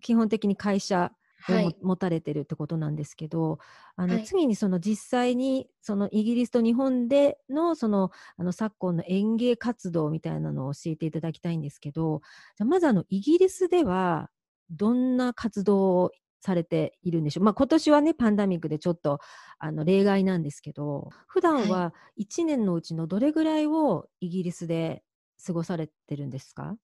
[0.01, 1.13] 基本的に会社
[1.47, 1.77] をもはい。
[1.81, 3.59] 持たれてるってことなんですけど、
[3.97, 4.31] あの、はい。
[4.31, 12.21] 次にその実際に、そのイギリスと日本での、その、あの、昨今の園芸活動みたいなのを教えていただきたいんですけど、
[12.57, 14.31] じゃあまずあの、イギリスでは、
[14.71, 16.11] どんな活動を
[16.45, 17.43] されているんでしょう。
[17.43, 19.19] まあ、今年はね、パンダミックでちょっと、
[19.59, 21.69] あの、例外なんですけど、普段はい。
[21.69, 25.03] は1年のうちのどれぐらいをイギリスで
[25.45, 26.77] 過ごされてるんですか？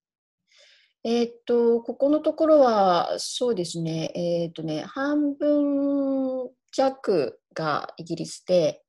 [1.03, 8.83] えっと、ここのところは、そうですね、えっとね、半分弱がイギリスで、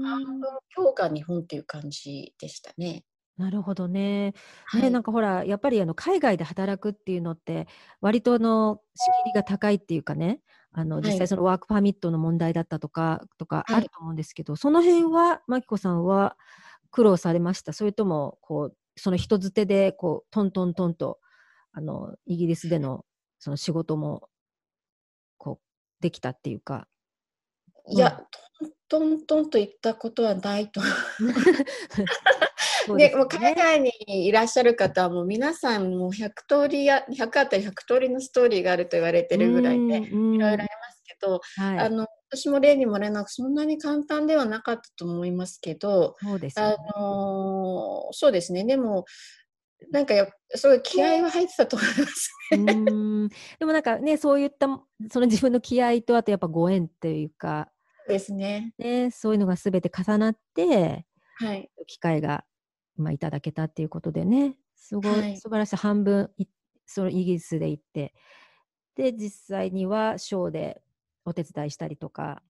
[0.00, 0.40] 半ん。
[0.40, 3.04] 分強が日本っていう感じでしたね。
[3.38, 4.34] なるほどね。
[4.72, 5.02] ね、なんはい。
[5.02, 7.66] かほら、やっぱりあの、海外で働くっていうのって、
[8.00, 10.42] 割とあの、敷居が高いっていうかね、
[10.72, 11.12] あの、はい。
[11.12, 13.74] 実際そのワークパーミットの問題だったとかとかはい。
[13.74, 16.36] あると思うんですけど、その辺はマキコさんは
[16.90, 17.72] 苦労されました？
[17.72, 21.20] それとも、こう、その人づてでこう、トントントンと、
[21.72, 23.06] あの、イギリスでの
[23.38, 24.28] その仕事も
[25.40, 26.88] こう、できたっていうか。
[27.86, 27.96] うん。
[27.96, 28.10] いや、
[28.88, 30.80] トントントンといったことはないと
[32.86, 33.54] そうでで、もう海。
[33.54, 40.58] 外にいらっしゃる方はもう皆さんもう100通りや100あったら100通りのストーリーがあると言われてうるぐらいで、いろいろあうん。
[40.58, 41.78] りますけど、はい。
[41.78, 46.76] あの、私も例に漏れなくそんなに簡単ではなかったと思いますけど、あそうですよね。
[46.96, 49.04] の、そうですね、でも、
[49.90, 53.28] なんかやすごい気合は入ってたと思いますうね。
[53.58, 54.68] でもなんかね、そういった
[55.10, 57.68] その自分の気合とあとやっぱご縁っていうか
[58.08, 58.72] ですね。
[58.78, 61.70] ね、そういうのが全て重なって、はい。
[61.86, 62.44] 機会が、
[63.02, 65.34] ま、いただけたっていうことでね、すごはいい。
[65.34, 65.76] 素晴らしい。
[65.76, 66.46] 半分い
[66.86, 68.14] そのイギリスで行って、
[68.96, 70.82] で、実際にはショーで
[71.26, 72.42] お手伝いしたりとか。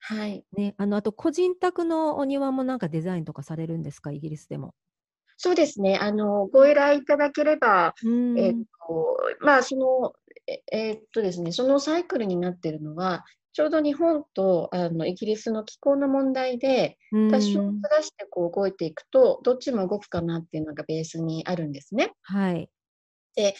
[0.00, 0.46] はい。
[0.52, 4.12] ね、あの、あと個人宅のお庭もなんかデザインとかされるんですか？
[4.12, 4.74] イギリスでも。
[5.38, 5.98] そうですね。
[6.00, 8.54] あの、ご依頼いただければ、うえっ。
[8.88, 10.12] と、まあ、その、
[10.46, 13.24] ええっとですね、そのサイクルになってるのは、
[13.56, 17.86] ちょうど日本とあの、イギリスの気候の問題で、う多少ず。
[17.90, 22.12] らしてこう動いていくと、どっちも動くかなっていうのがベースにあるんですね。
[22.22, 22.70] はい。
[23.34, 23.54] で、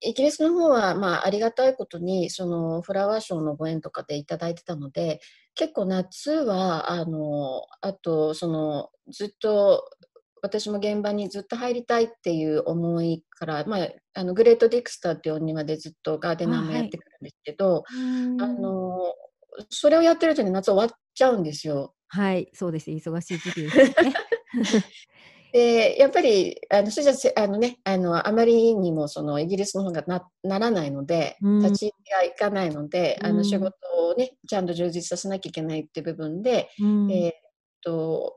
[0.00, 5.20] イギリスの方は、まあ、ありがたいことに、そのフラワーショーのご縁とかでいただいてたので、
[5.54, 9.88] 結構夏は、あの、あとその、ずっと
[10.42, 16.90] 私も現場にずっと入りたいっていう思いから、まあ、あの、グレートディクスターっていうお庭でずっとガーデあ、ナーもやっはい。
[16.90, 17.96] てくるんですけど、うー
[18.38, 18.62] あん。
[18.62, 19.14] の、
[19.70, 21.94] それをやってるとね、夏終わっちゃうんですよ。
[22.08, 22.90] はい、そうです。
[22.90, 24.18] 忙しい時期ですよね。
[25.52, 31.58] で、やっぱり、あの、それじゃ、せあのね、あの、あまりにもそのイギリスの方がなならないので、うーん。
[31.62, 33.62] 立ち行きがいかないので、うあの、仕ーん。
[33.62, 33.74] 事
[34.08, 37.10] をね、ちゃんと充実させなきゃいけないって部分で、うーん。
[37.12, 37.32] えっ
[37.82, 38.34] と、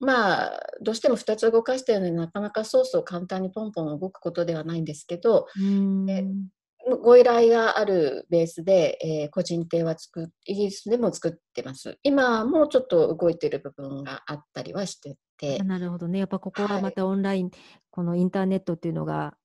[0.00, 6.48] まあ、どうしても2つ動かしてるのになかなかそうそう簡単にポンポン動くことではないんですけど、うん。
[6.96, 11.98] ご依頼があるベースで、ええ、個人邸はつくイギリスでも作ってます。
[12.02, 15.58] 今もちょっと動いてる部分があったりはしてあ、て。
[15.64, 16.18] なるほどね。
[16.18, 16.82] やっぱここははい。
[16.82, 17.50] またオンライン、
[17.90, 19.36] このインターネットっていうのが、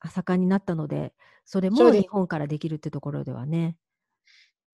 [0.00, 1.70] あ、盛んになったので、それ。
[1.70, 3.76] も日本からできるってところではね。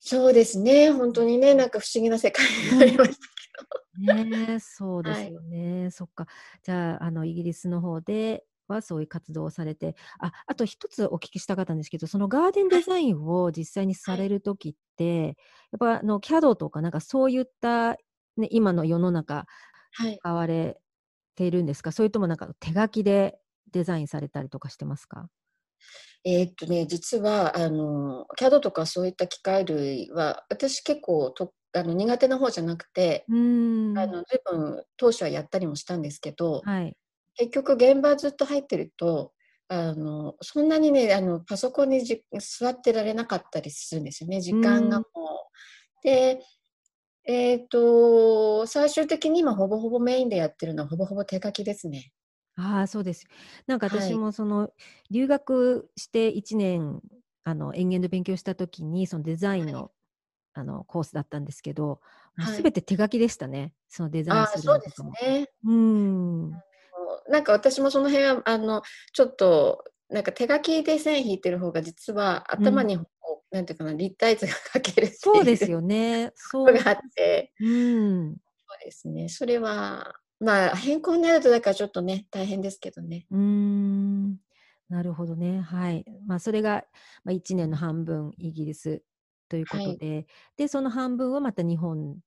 [0.01, 3.19] そうですね、ほんとにね、なんか不思議な世界になりましたけ
[3.65, 3.83] ど。
[3.99, 5.27] ね、そうではい。
[5.27, 5.91] すよね。
[5.91, 6.27] そっか。
[6.63, 12.81] じゃあ、あの、イギリスの方ではそういう活動をされて、あ、あと一つお聞きしたかったんですけど、そのガーデンはい。
[12.81, 14.23] デザインを実際にさはい。
[14.23, 17.93] れる時って、やっぱあの、CAD とかなんかそういった、
[18.37, 19.47] ね、今の世の中
[19.93, 20.23] はい。
[20.23, 20.81] 使われ
[21.37, 21.93] ているんですか？
[21.93, 23.39] それともなんか手書きで
[23.73, 25.29] デザインされたりとかしてますか？
[26.25, 33.37] えっとね、実はあの、CAD とかそういった機械類は、私結構とあの、苦手な方じゃなくて、うー
[34.01, 34.03] ん。
[34.03, 36.97] あの、随分当初はやったりもしたんですけど、はい。
[37.37, 39.33] 結局現場ずっと入ってると、
[39.69, 45.05] あの、そんなにね、あの、パソコンにじ座ってられなかったりするんですよね、時う間がもーん。
[46.03, 46.03] う。
[46.05, 46.43] で、
[47.27, 52.13] えっと、最終的に今ほぼほぼメインでやってるのはほぼほぼ手書きですね。
[52.57, 53.27] ああ、そうです。
[53.67, 54.23] なんか私はい。
[54.23, 54.73] もその、
[55.11, 57.01] 留学して1年、
[57.45, 59.73] あの、園芸の勉強した時に、そのデザインはい。
[59.73, 59.91] の
[60.55, 62.01] あのコースだったんですけど、
[62.37, 63.75] はいすべて手書きでしたね。
[63.89, 65.03] そのデザインするそうです。
[65.23, 65.47] ね。
[65.65, 66.63] うん。
[67.29, 76.33] なんか私もその辺は、あの、ちょっと、なんか手書きで線引いてる方が実は頭にこう、なんていうかな、立体図が描けるっていうそうですよね。
[76.35, 76.73] そう。
[76.73, 77.67] のがあって、う
[78.31, 78.39] ん。
[78.69, 79.29] そうですね。
[79.29, 83.27] それは、まあ変更になるとだからちょっとね、大変ですけどね。
[83.31, 84.39] うーん。
[84.89, 85.61] なるほどね。
[85.61, 86.05] はい。
[86.27, 86.85] まあ、それが、
[87.25, 89.03] まあ、1年の半分イギリス
[89.49, 89.93] というこはい。
[89.93, 92.19] とで、で、その半分はまた日本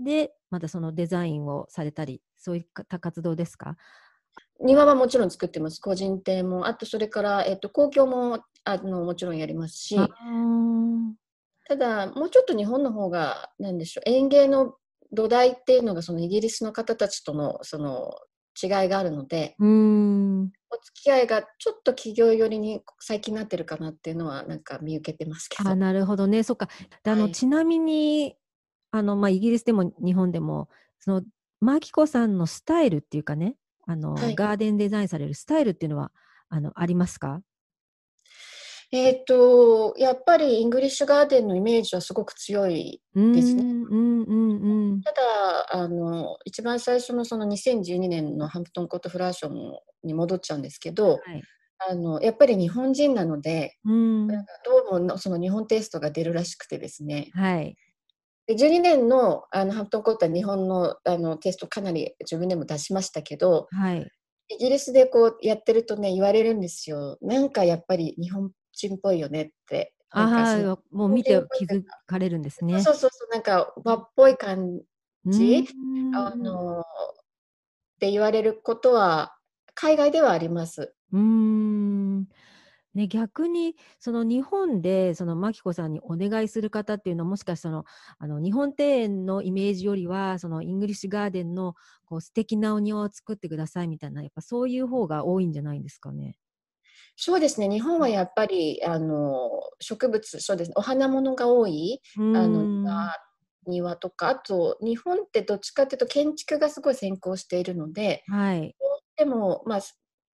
[0.00, 3.76] で、またそのデザインをされたり、そういった活動ですか？
[4.60, 5.80] 庭はもちろん作ってます。
[5.80, 9.96] 個人店も、あとそれから、えっと、公共も、あの、もちろんやりますし、
[11.66, 14.74] ただ、もうちょっと日本の方が、なんでしょう、園芸の
[15.12, 18.14] 土台っていうのが、そのイギリスの方たちとの、その、
[18.60, 20.52] 違いがあるので、うーん。
[20.70, 25.76] お付き合いがちょっと企業寄りに最近なってるかなっていうのは、なんか見受けてますけあ、ど。
[25.76, 26.42] なるほどね。
[26.42, 26.68] そっか。
[27.04, 27.32] であの、はい。
[27.32, 28.36] ちなみに、
[28.90, 30.68] あの、まあ、イギリスでも日本でも、
[31.00, 31.22] その、
[31.60, 33.56] マキコさんのスタイルっていうかね、
[33.88, 34.34] あの、はい。
[34.36, 36.12] ガーデンデザインされるスタイルっていうのは、
[36.50, 37.40] あの、ありますか？
[38.92, 43.02] えっと、やっぱりイングリッシュガーデンのイメージはすごく強い
[43.34, 43.62] ですね。
[43.62, 45.02] ん、うん、うん、うん。
[45.02, 49.72] ただ、あの、一番最初のその2012年のハンプトンコートフラワーショー
[50.04, 51.42] に戻っちゃうんですけど、はい。
[51.88, 53.88] あの、やっぱり日本人なので、う
[54.32, 57.30] なんどうものその日本テイストが出るらしくてですね。
[57.32, 57.76] はい。
[58.48, 64.10] で、12年のあのハンプトンコートは日本のあのテイストかなり自分でも出しましたけど、はい。
[64.50, 67.18] イギリスでこうやってるとね、言われるんですよ。
[67.20, 69.92] なんかやっぱり日本人っぽいよねって。
[70.10, 72.80] ああ、もう見て気づかれるんですね。
[72.80, 74.80] そうそうそう、なんか和っぽい感
[75.26, 76.84] じ、ん、あの、っ
[78.00, 79.36] て言われることは
[79.74, 80.94] 海外ではあります。
[81.12, 81.77] うーん。
[82.98, 87.84] ね、逆にその日本でそのマキコさんにお願いする方っていうのはもしかしたら
[88.18, 91.74] あの日本庭園のイメージよりはそのイングリッシュガーデンの
[92.06, 96.38] こう素敵なお庭を作ってくださいみたいなやっぱそういう方が多いんじゃないんですかね。
[97.14, 99.48] そうですね、日本はやっぱりあの
[99.80, 102.64] 植物、そうですね、お花物が多い、うあの
[103.68, 108.74] 庭とか、あと日本ってどっちかっていうと建築がすごい先行しているので、はい。
[109.16, 109.80] でも、まあ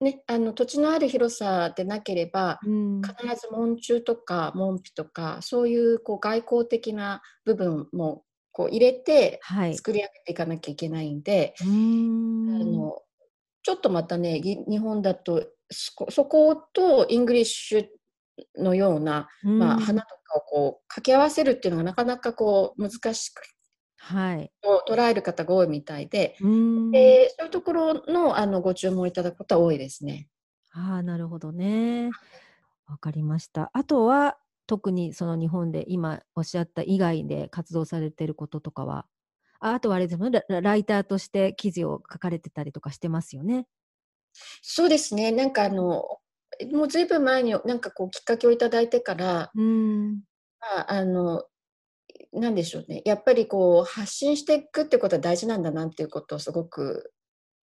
[0.00, 3.14] ね、あの土地のある広さでなければ、うん。
[3.22, 9.74] 必ず門柱とか門扉とか、そういうこう外交的な部分もこう入れてはい。
[9.76, 11.66] 作り上げていかなきゃいけないんで、うー
[12.60, 12.64] あん。
[12.64, 13.02] の
[13.62, 17.88] ちょっとまたね、ぎ日本だとそことイングリッシュ
[18.62, 19.80] のような、うまあ。
[19.80, 23.42] 花とかをこう掛け合わせるっていうのがなかなかこう難しく
[24.04, 24.50] はい。
[24.62, 26.36] と捉える方が多いみたいで。
[26.92, 30.28] でそういうところのあのご注文いただくことは多いですね。
[30.72, 32.10] ああ、なるほどね。
[32.86, 33.70] わかりました。
[33.72, 39.06] あとは、特にその日本で今おっしゃった以外で活動されてることとかは、
[39.60, 43.66] ああとはあれですね、ライターとして記事を書かれてたりとかしてますよね。
[44.62, 46.04] そうですね、なんかあの、
[46.72, 49.62] もうずいぶん前になんかこうきっかけをいただいてから、うー
[50.12, 50.24] ん。
[50.60, 51.44] まあ、あの、
[52.34, 57.12] なんでしょうね、やっぱりこう発信していくってことは大事なんだなっていうことをすごく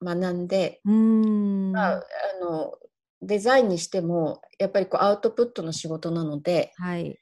[0.02, 1.72] 学んで、うーん。
[1.72, 2.02] まあ、あ
[2.44, 2.74] の
[3.22, 7.18] デザインにしてもやっぱりこうアウトプットの仕事なので、はい。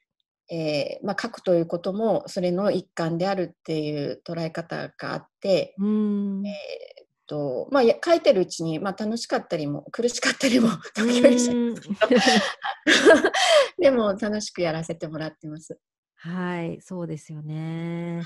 [0.52, 6.46] えーまあ、書くということもそれの一環であるっていう捉え方があって、うーん。
[6.46, 11.74] えーっとまあ、や書いてるうちに、まあ、楽しかったりも苦しかったりもう時々しーん。
[13.78, 15.78] でも楽しくやらせてもらってます。
[16.22, 18.22] はい、そうですよね。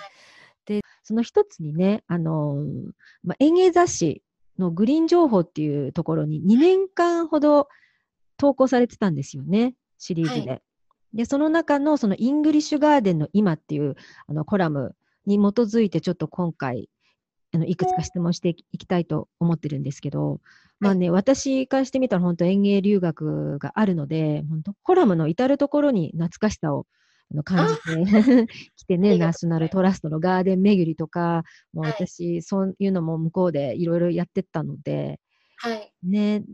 [0.66, 2.90] で、その一つにね、あのー
[3.22, 4.22] まあ、園芸雑誌
[4.58, 7.68] のグリーン情報っていうところに2年間ほど
[8.36, 10.62] 投稿されてたんですよね、シリーズで。
[11.12, 13.94] で、その中のそのイングリッシュガーデンの今っていう
[14.26, 16.90] あのコラムに基づいてちょっと今回、
[17.52, 20.40] あのいくつか質問していきたいと思ってるんですけど、
[20.80, 26.86] まあね、私からしてみたら本当園芸留学があるので、本当コラムの至るところに懐かしさを
[27.32, 31.92] あの感じてき てね、ナショナルトラストのガーデン巡りとか、もうはい。
[31.92, 35.20] 私、そういうのも向こうでいろいろやってったので、
[35.56, 36.44] はい、ね、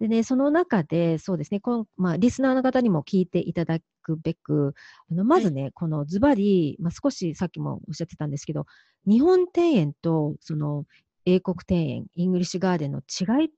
[0.00, 4.74] でね、その中で、そうですね、このまあ、リスナーの方にも聞いていただくべく、
[5.10, 8.66] あのまずね、このズバリ、まあ、少しさっきもおっしゃってたんですけど、
[9.06, 10.84] 日本庭園とその
[11.24, 13.50] 英国庭園、イングリッシュガーデンの違いっ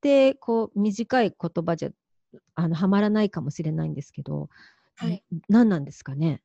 [0.00, 1.90] て、こう、短い言葉じゃ
[2.54, 4.48] あのはまらないかもしれないんですけど、
[4.96, 5.24] はい。
[5.34, 6.42] ん何なんですかね？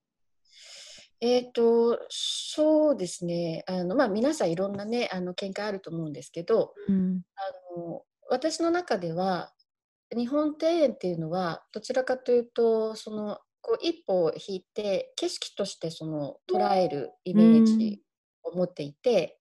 [1.19, 3.63] えっと、そうですね。
[3.67, 9.51] あの、まあ、皆さんいろんなね、あの、見解あると思うんですけど、うん、あの、私の中では、
[10.15, 18.01] 日本庭園っていうのは、どちらかというと、その、こう一歩引いて景色としてその捉えるイメージ
[18.43, 19.39] を持っていて、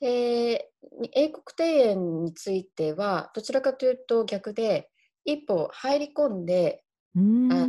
[0.00, 0.72] で
[1.12, 4.90] 英国庭園についてはどちらかというと逆で
[5.24, 6.82] 一歩入り込んで
[7.14, 7.68] あ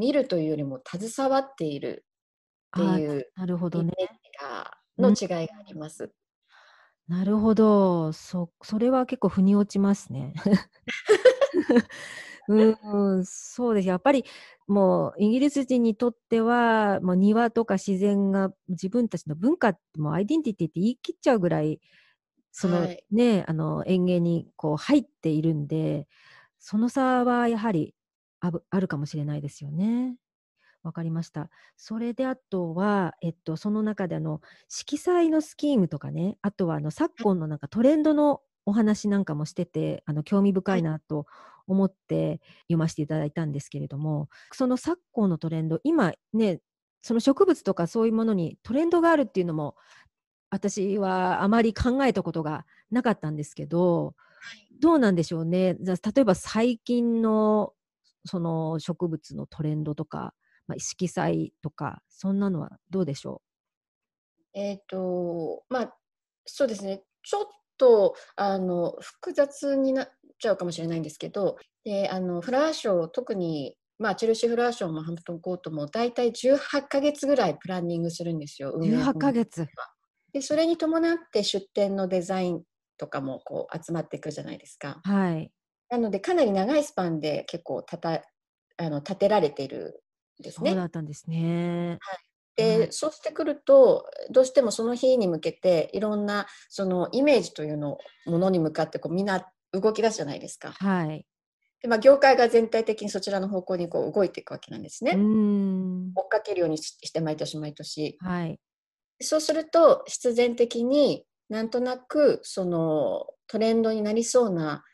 [0.00, 2.06] 見るというよりも携わっている
[2.78, 3.92] っていうなるほどね。
[4.98, 6.10] の違いがあります。
[7.06, 8.12] なるほど。
[8.14, 10.32] そそれは結構腑に落ちますね。
[12.48, 13.88] うん、そうです。
[13.88, 14.24] やっぱり
[14.66, 21.78] もうイギリス人にとっては、もう庭とか自然が自分たちの文化、もうアイデンティティって言い切っちゃうぐらい、
[22.52, 26.08] その、はい、ね、あの園芸にこう入っているんで、
[26.58, 27.94] その差はやはり
[28.40, 30.16] ああるかもしれないですよね。
[30.82, 31.50] わかりました。
[31.76, 41.26] それであとは、えっと、その中であの色彩のスキームとかね、あとはあの昨今のなんかトレンドのお話なんかもしてて、あの興味深いなと
[41.66, 46.60] 思って読ませていただいたんですけれども、その昨今のトレンド、今ね、
[47.02, 49.76] その植物とかそういうものにトレンドがあるっていうのも、
[50.50, 54.14] 私はあまり考えたことがなかったんですけど、
[54.80, 55.74] どうなんでしょうね。
[55.74, 57.74] 例えば最近の
[58.24, 60.34] その植物のトレンドとか、
[60.66, 63.42] まあ、色彩とか、そんなのはどうでしょ
[64.54, 64.58] う？
[64.58, 65.94] えっ、ー、と、まあ、
[66.46, 67.02] そうですね。
[67.22, 67.44] ちょっ
[67.76, 70.08] とあの複雑になっ
[70.38, 78.74] ちゃうかもしれないんですけど、であのフラワーショー、特に、まあ、チェルシーフラワーショーもハンプトンコートも大体18ヶ月ぐらいプランニングするんですよ。
[78.78, 79.66] 18ヶ月
[80.32, 82.62] でそれに伴って出店のデザイン
[82.96, 85.00] とかもこう集まっていくじゃないですか。
[85.04, 85.50] はい、
[85.90, 88.22] なのでかなり長いスパンで結構たた
[88.76, 90.02] あの立てられている
[90.40, 90.70] ですね。
[90.70, 91.98] そうだったんですね。
[92.00, 92.18] はい
[92.56, 100.72] で、はい、そうしてくるとどうしてもその日に向けていろんなそのイメージというのものに向かってこうみんな動き出すじゃないですか。
[100.72, 101.24] はい、
[101.80, 105.12] でまあ、業界が全体的にそちらの方向にこう動いていくわけなんですね。
[105.12, 108.18] 追っかけるようにして毎年毎年。
[108.20, 108.58] はい、
[109.20, 114.84] そうすると必然的になんとなくそのトレンドになりそうな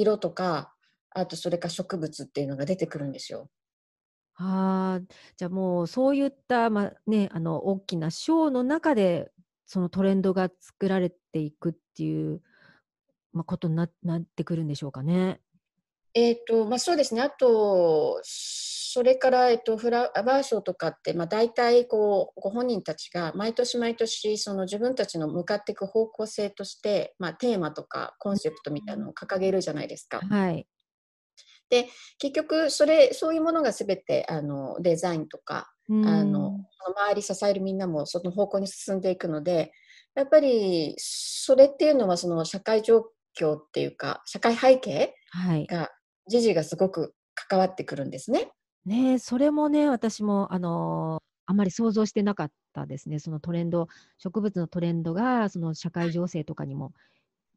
[0.00, 0.74] 色とか
[1.10, 3.50] あとそれか植物っていうのが出てくるんですよ。
[4.34, 9.32] ああ、じゃあもうそういった、ま、ね、あの大きなショーの中で、
[9.64, 12.42] そのトレンドが作られていくっていう、
[13.32, 15.40] ま、ことにななってくるんでしょうかね。
[16.16, 17.20] えっと、ま、そうですね。
[17.20, 30.26] あと、それから、えっと、フラワーショーとかって、ま、大体こう、ご本人たちが毎年毎年、その自分たちの向かっていく方向性として、ま、テーマとかコンセプトみたいなのを掲げるじゃないですか。
[30.30, 30.66] はい。
[31.70, 31.88] で
[32.18, 36.52] 結局それそういうものが全てあのデザインとか、あの
[36.96, 39.72] 周り支えるみんなもその方向に進んでいくので
[40.14, 45.14] やっぱりそれっていうのはその社会状況っていうか社会背景
[45.68, 45.90] が、
[46.28, 48.50] 時事がすごく関わってくるんですね。
[48.84, 53.18] ねそれもね私もあのあまり想像してなかったですね。
[53.18, 56.92] そのトレンド植物のトレンドがその社会情勢とかにも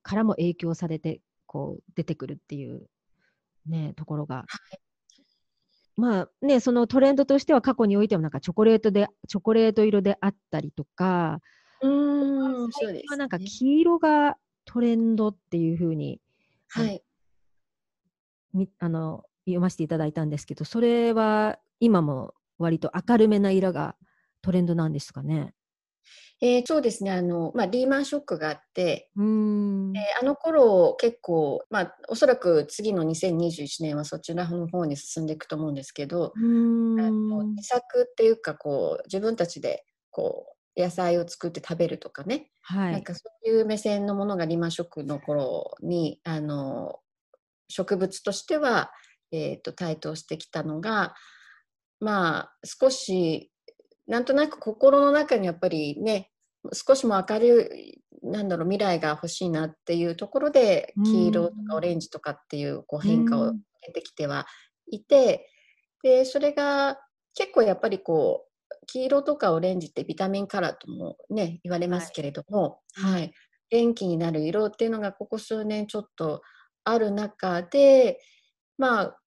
[0.04, 2.88] からも影響されてこう出てくるっていう
[3.70, 4.38] ね、ところが。
[4.38, 4.80] はい、
[5.96, 11.40] まあね、そのトレンドとしては過去においてもなんかチョコレートで、チョコレート色であったりとか、
[11.82, 11.88] う
[12.68, 16.20] ん、最近はなんか黄色がトレンドっていうふうに、
[16.68, 17.02] はい、み
[18.80, 23.96] あの読ませていただいたんですけど、それは今も割と明るめな色が
[24.42, 25.54] トレンドなんですかね？
[26.42, 27.12] えー、そうですね。
[27.12, 29.94] あの、まあ、リーマンショックがあってうん。
[29.96, 37.56] えー、あの頃結構、まあ、おそらく次の2021年はそちらの方に進んでいくと思うんですけどうん。
[37.56, 40.46] 自作っていうかこう自分たちでこ
[40.78, 47.00] う野菜を作って食べるとかね、はい、なんかそういう目線のものがリーマンショックの頃にあの
[47.70, 48.92] 植物としては、
[49.32, 51.14] えーと台頭してきたのが
[52.00, 53.52] まあ少し
[54.08, 56.32] なんとなく心の中にやっぱりね
[56.74, 63.54] 少しも明るいなんだろう未来が欲しいなっていうところで黄色とかオレンジとかっていうこう変化を
[63.86, 64.46] 出てきては
[64.92, 65.48] いて、
[66.04, 67.00] でそれが
[67.34, 73.34] 結構やっぱりこう黄色とかオレンジってビタミンカラーともね言われますけれども、はい、はい、
[73.70, 76.42] 元気になる色っていうのがここ数年ちょっと
[76.84, 78.20] ある中で
[78.78, 79.20] まあ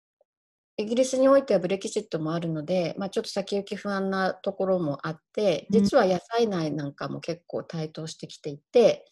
[0.78, 9.05] イギリスにおいてはブレキシットもあるので、まあ、ちょっと先行き不安なところもあって、実は野菜内なんかも結構台頭してきていて、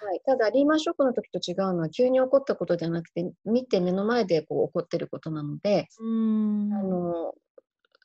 [0.00, 6.02] はい、ただリーマンショックの時と違うのは急に起こったことじゃなくて見て目の前でこう起こってることなのであ
[6.82, 7.34] の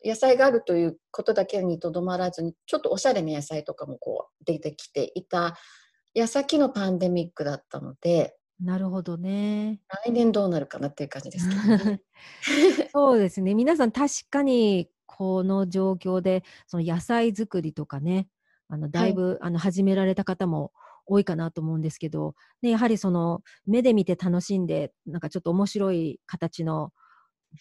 [0.03, 5.55] 野菜があるということだけにとどまらずにちょっとおしゃれな野菜とかもこう出てきていた
[6.13, 9.81] 矢先のパンデミックだったのでなるほどね。
[10.05, 12.01] 来年どうなるかなっていう感じですけどね。
[12.93, 13.53] そうですね。
[13.55, 18.27] 皆さん確かにこの状況で、その野菜作りとかね、
[18.69, 20.71] あのだいぶ、あの始められた方も
[21.05, 26.91] 多いかなと思うんですけど、ね、やはりその目で見て楽しんで、なんかちょっと面白い形の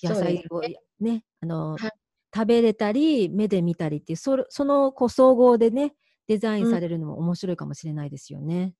[0.02, 1.90] 野菜をねね、あの、はい
[2.34, 5.94] 食べれたり、目で見たりっていう、そのこう総合でね、
[6.28, 8.74] デザインされるのも面白いかもしれないですよね。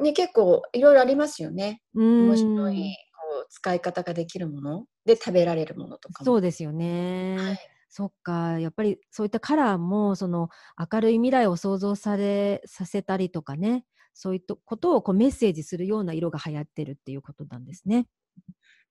[0.00, 1.82] ね、結構いろいろありますよね。
[1.94, 6.24] 面白いこう使い方ができるもので食べられるものとかも。
[6.24, 7.36] そうですよね。
[7.38, 7.58] はい
[7.96, 10.48] そっか、やっぱりそういったカラーも、その
[10.92, 13.84] 明るい未来を想像されさせたりとかね、
[14.14, 18.08] そういったことをこうメッセージするような色が流行ってるっていうことなんですね。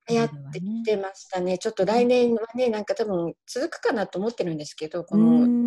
[0.10, 1.58] 流行ってきてましたね。
[1.58, 5.63] ちょっと来年はね、なんか多分続くかなと思ってるんですけど、この、ん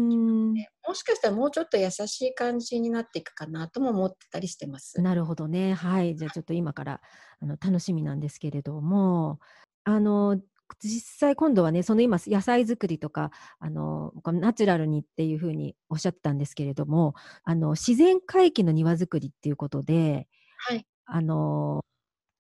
[0.57, 5.01] ねもしかしたらもうちょっと優しい感じになっていくかなとも思ってたりしてます。
[5.01, 5.75] なるほどね。
[5.75, 6.17] はい。
[6.17, 7.01] じゃあちょっと今から
[7.41, 9.41] あの楽しみなんですけれども、
[9.85, 10.41] あの、
[10.81, 20.29] 実際今度はね、その今野菜作りとか、あの、ナチュラルにっていうふうにおっしゃってたんですけれども、あの、自然回帰の庭作りっていうことで、
[20.59, 20.87] はい。
[21.05, 21.85] あの、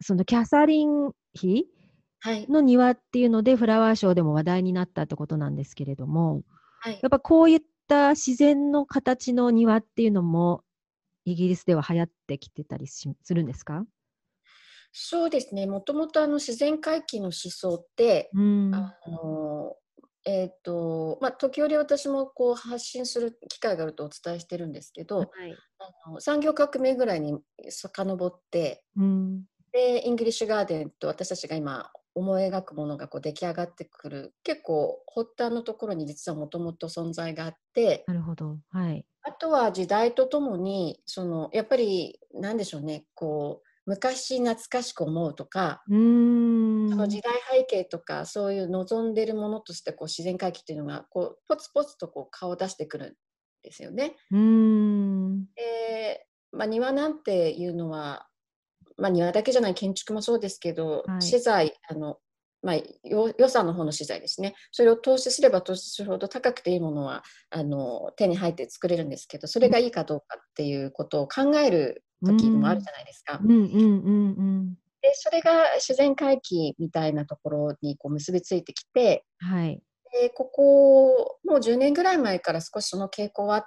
[0.00, 1.66] そのキャサリン妃
[2.20, 2.46] はい。
[2.48, 6.42] の庭っていうのでフラワーショーでも話題になったってことなんですけれども、
[6.80, 10.62] はいやっぱこういった自然の形の庭っていうのも
[11.24, 13.84] イギリスでは流行ってきてたりしするんですか？
[14.92, 15.66] そうですね。
[15.66, 18.74] もともとあの自然回帰の思想って、うん。
[18.74, 19.76] あの
[20.24, 25.28] えっ、と、まあ、時折私もこう発信する機会があるとお伝えしてるんですけど、はい。
[25.78, 29.44] あの産業革命ぐらいに遡って、うん。
[29.72, 38.60] で、イングリッシュガーデンと私たちが今思い描くものがこう出来上がってくる、結構発端のところに実はもともと存在があって、なるほど。
[38.70, 39.06] はい。
[39.22, 46.86] あとは時代とともに、そのやっぱりなんでしょうね、こう昔懐かしく思うとか、うーん。
[46.86, 53.16] その時代背景とかそういう望んでいるものとしてこう自然回帰っていうのがこうポツポツとこう顔を出してくるん
[53.62, 54.16] ですよね。
[54.30, 55.48] うーん。
[55.56, 58.28] で、まあ、庭なんていうのは、
[58.96, 62.18] まあ、庭だけじゃない建築もそうですけど、はい資材あの、
[62.62, 73.38] まあ、よ予算の方の資材ですねそれを投資すれば投資するほど高くていいものはあの手に入って作れるんですけどそれがいいかどうかっていうことを考える時もあるじゃないですか。
[75.02, 79.80] でそれが自然回帰みたいなところにこう結びついてきてはい。
[80.12, 83.64] でここもう10年ぐらい前から少しその傾向はあっ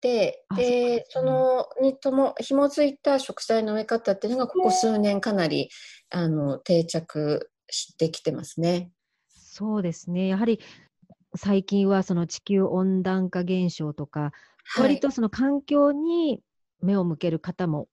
[0.00, 5.70] てでそのにとも紐づいた植栽の植え方っていうのがここ数年かなり
[6.10, 8.90] あの定着してきてますね。
[9.28, 10.28] そうですね。
[10.28, 10.60] やはり
[11.34, 14.32] 最近はその地球温暖化現象とか、
[14.78, 16.40] 割とその環境に
[16.80, 17.88] 目を向ける方も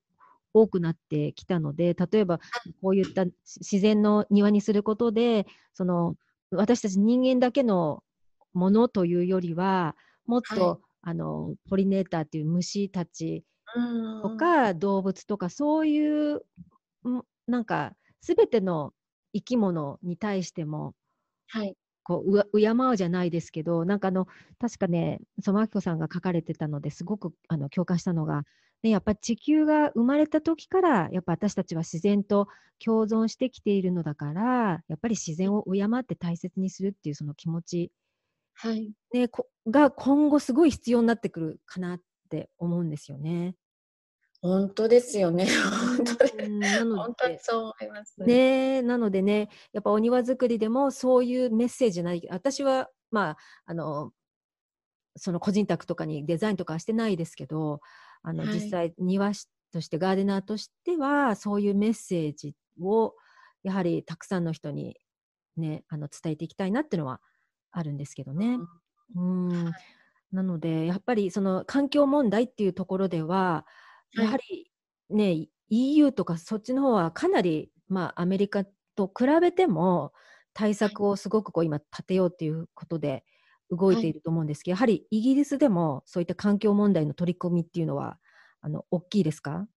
[0.53, 2.39] 多くなってきたので、例えば
[2.81, 6.15] こういったし自然の庭にすることで、その
[6.51, 8.03] 私たち人間だけの
[8.53, 9.95] ものというよりは、
[10.25, 14.21] もっと、はいあのポリネーターっていう虫たちうん。
[14.23, 18.93] とか動物とかそういう、んなんか全ての
[19.33, 20.95] 生き物に対しても
[21.47, 21.75] はい。
[22.05, 24.27] こううわ敬うじゃないですけど、なんかあの
[24.59, 28.43] 確かね、そのあきこさんが書かれてたのですごくあの共感したのが、
[28.83, 32.47] ね、やっぱり地球が生まれた時から、やっぱ私たちは自然と
[32.83, 37.91] 共存してきているのだから、やっぱり自然を敬って大切にするっていうその気持ち、
[38.55, 41.99] はいね、こが今後すごい必要になってくるかなっ
[42.29, 43.55] て思うんですよね。
[44.41, 45.47] 本当ですよね。
[45.97, 48.21] 本当でうんなの本当にでそう思います。
[48.21, 48.33] ね
[48.77, 54.11] えなのでね、やっぱお庭作りでもそういうメッセージない、私は、まあ、あの、
[55.17, 57.81] その個人宅とかにデザインとかはしてないですけど、
[58.21, 63.15] あの、はい実際庭師としてガーデナーとしては、そういうメッセージを、
[63.63, 64.95] やはりたくさんの人に
[65.57, 67.19] ね、あの、伝えていきたいなっていうのは
[67.79, 68.59] あるんですけどね。
[69.15, 69.75] うん。
[70.31, 73.65] なので、やっぱりその環境問題っていうところでは、
[74.15, 74.25] はい。
[74.25, 74.71] やはり
[75.09, 78.65] ね、EU とかそっちの方はかなり、まあ、アメリカ
[78.95, 80.13] と比べても
[80.53, 83.25] 対策をすごくこう今立てようっていうことで
[83.71, 88.19] 動いていると思うんですけど、やはりイギリスでもそういった環境問題の取り組みっていうのは
[88.61, 89.67] あの大きいですか？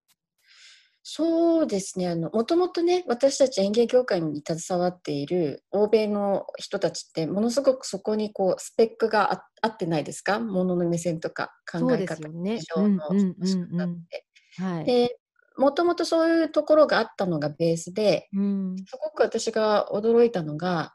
[1.04, 2.08] そうですね。
[2.08, 10.38] あの、もともとね、私たち園芸業界に携わっている欧米の人たちって、ものすごくそこにこう、スペックがあ合ってないですか？
[10.40, 12.66] ものの目線とか考え方、ですよね市。
[12.74, 12.98] 場の
[13.44, 14.26] 仕方っうんて。
[14.58, 14.84] はい。
[14.84, 15.18] で、
[15.56, 20.94] もともとそういうところがあったのがベースで、うんすごく私が驚いたのが、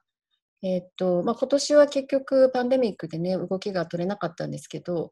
[0.64, 5.12] えーっと、まあ、今年は結局パンデミックでね、動きが取れなかったんですけど、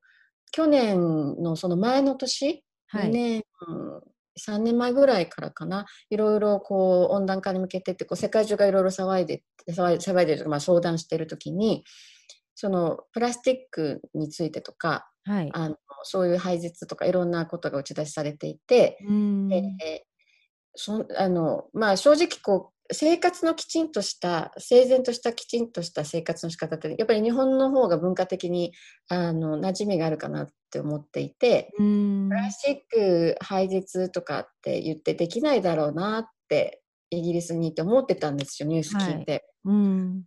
[0.51, 0.97] 去年
[1.41, 2.63] のその前の年、
[2.93, 3.11] 2はい。
[3.11, 3.43] 年
[4.39, 5.85] 3年前ぐらいからかな。
[6.09, 11.83] いろいろこう温暖化に向けてってこう世界中がいろいろ騒いで騒い騒いでる、まあ、相談してる時に
[12.55, 18.97] そのプラスチックについてとか、はい、あのそういう排泄とかいろんなことが打ち出しされていて、
[19.79, 20.05] で
[20.75, 28.73] そあのまあ、正直こう生活のきちんとした整然としたきちんとした生活の仕方ってやっぱり日本の方が文化的に
[29.07, 39.31] あの馴染みがあるかなって思っていてプラスチック排泄とかって言ってできないだろうなってイギリスにいて思ってたんですよニュース聞いて。
[39.65, 40.23] はい、うん。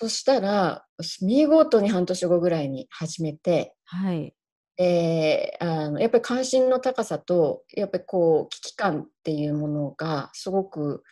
[0.00, 0.84] そしたら
[1.22, 4.32] 見事に半年後ぐらいに始めて、はい、
[4.78, 11.02] えー、あのやっぱり関心の高さとやっぱりこう危機感っていうものがすごく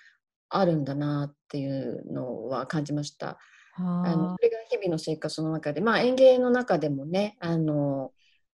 [0.48, 3.38] あるんだなっていうのは感じました。
[3.78, 8.12] あのそれが日々の生活の中で、まあ、園芸の中でもねあの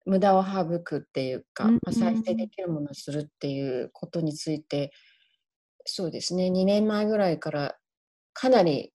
[0.06, 4.92] 無駄を省くっていうか、まあ、再生できるものをするっていうことについて
[5.84, 7.76] そうですね2年前ぐらいから
[8.32, 8.94] かなり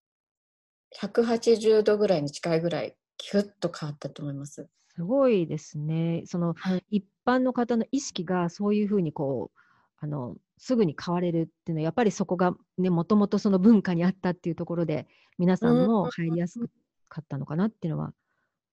[0.99, 4.67] 180度ぐらいに近いぐらいキュッと変わったと思います。
[4.95, 6.23] すごいですね。
[6.25, 9.59] その、はい、一般の方の意識がそういうふうにこう
[9.99, 16.59] あのすぐに変われるっていうのはやっぱりそこがねもともとその文化にあったっていうところで皆さんも入りやす
[17.07, 18.13] かったのかなっていうのは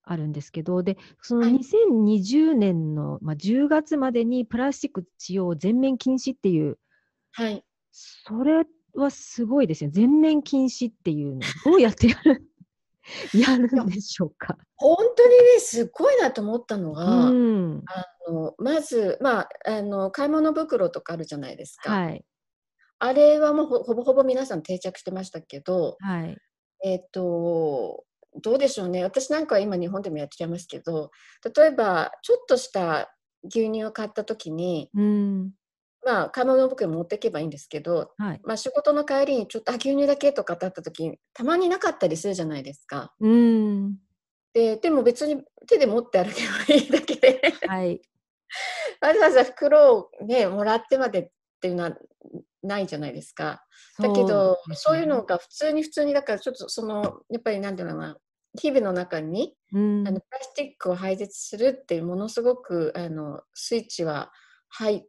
[0.05, 6.79] あるんですけどでその2020年の、まあ、10月までにプラスチック使用全面禁止っていう、
[7.33, 8.65] はい、それ
[8.95, 9.91] はすごいですよ。
[9.91, 12.49] 全面禁止っていうのどうやってやる
[13.35, 14.57] やるんでしょうか。
[14.77, 21.93] 本当にね、すごいなと思ったのが、うん、あのまず、まあ、あの買い物袋とかあるじゃないですか。
[21.93, 22.25] はい、
[22.99, 26.37] あれはもうほぼほぼ皆さん定着してましたけど、はい、
[26.85, 28.05] えっ、ー、と、
[28.41, 29.03] どうでしょうね。
[29.05, 31.11] 私なんかは今日本でもやっちゃいますけど、
[31.57, 33.15] 例えばちょっとした
[33.45, 35.53] 牛乳を買った時に、うん、
[36.05, 43.13] まあ、買い物袋持っていけばいいんですけど、はい、まあ、仕事の帰りにちょっとあ牛乳だけとかってあった時たまになかったりするじゃないですか。
[43.21, 43.97] うん
[44.53, 47.41] ででも別に手で持って歩けばいいだけで。
[47.67, 48.01] はい、
[49.01, 51.31] わざわざ袋を、ね、もらってまでっ
[51.61, 51.97] ていうのは
[52.63, 53.65] ないじゃないですか。
[53.99, 58.17] だけどそう、ね,、いうのが普通に普通にだからちょっとそのやっぱりなんていうのかな
[58.61, 64.31] 日々の中に、うん、あのプラスチックを排泄するっていうものすごくあのスイッチは
[64.69, 65.05] 入っ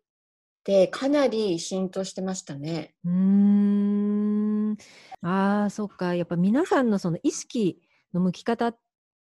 [0.64, 2.96] てかなり浸透してましたね。
[3.06, 4.78] うん。
[5.22, 6.16] ああそっか。
[6.16, 7.82] やっぱ皆さんのその意識
[8.14, 8.74] の向き方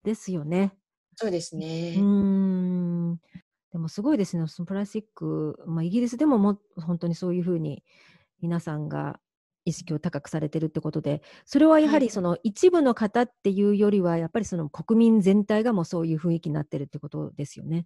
[0.04, 0.74] ですよね。
[1.16, 1.96] そうですね。
[1.98, 3.20] うん
[3.72, 7.84] でもすごいですね、そのプラスチック、まあ、イギリスでもも本当にそういうふうに
[8.42, 9.20] 皆さんが
[9.64, 17.86] 意識を高くされてるってことで、それはやはりその一部の方っていうよりは、やっぱりその国民全体がもうそういう雰囲気になってるってことですよね。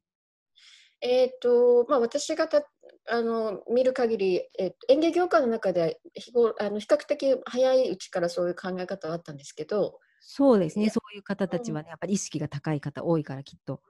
[1.01, 2.66] えーとまあ、私がた
[3.09, 13.82] あの見る限り、えー、園芸業界の中では日あの比較的早いうちからそういう考え方はあったんですけどそうですねそういう方たちはね、やっぱり意識が高い方多いからきっと。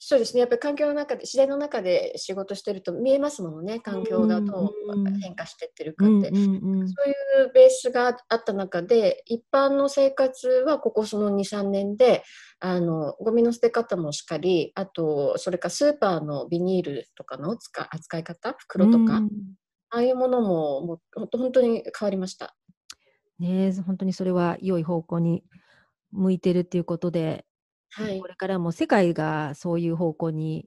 [0.00, 4.70] そうですねやっぱり環境の中で自然の中で仕事してると見えますものね環境がどう
[5.22, 6.52] 変化してってるかって、そうい
[7.46, 12.22] うベースがあった中で一般の生活はここその23年で
[12.58, 19.22] あのゴミの捨て方もしっかりあとそれからスーパーのビニールとかの扱い方袋とか、
[19.90, 22.56] ああいうものももう本当に変わりました。
[23.38, 25.44] ね本当にそれは良い方向に
[26.14, 27.44] 向いてるっていうことで
[27.96, 30.66] はい、これからも世界がそういう方向に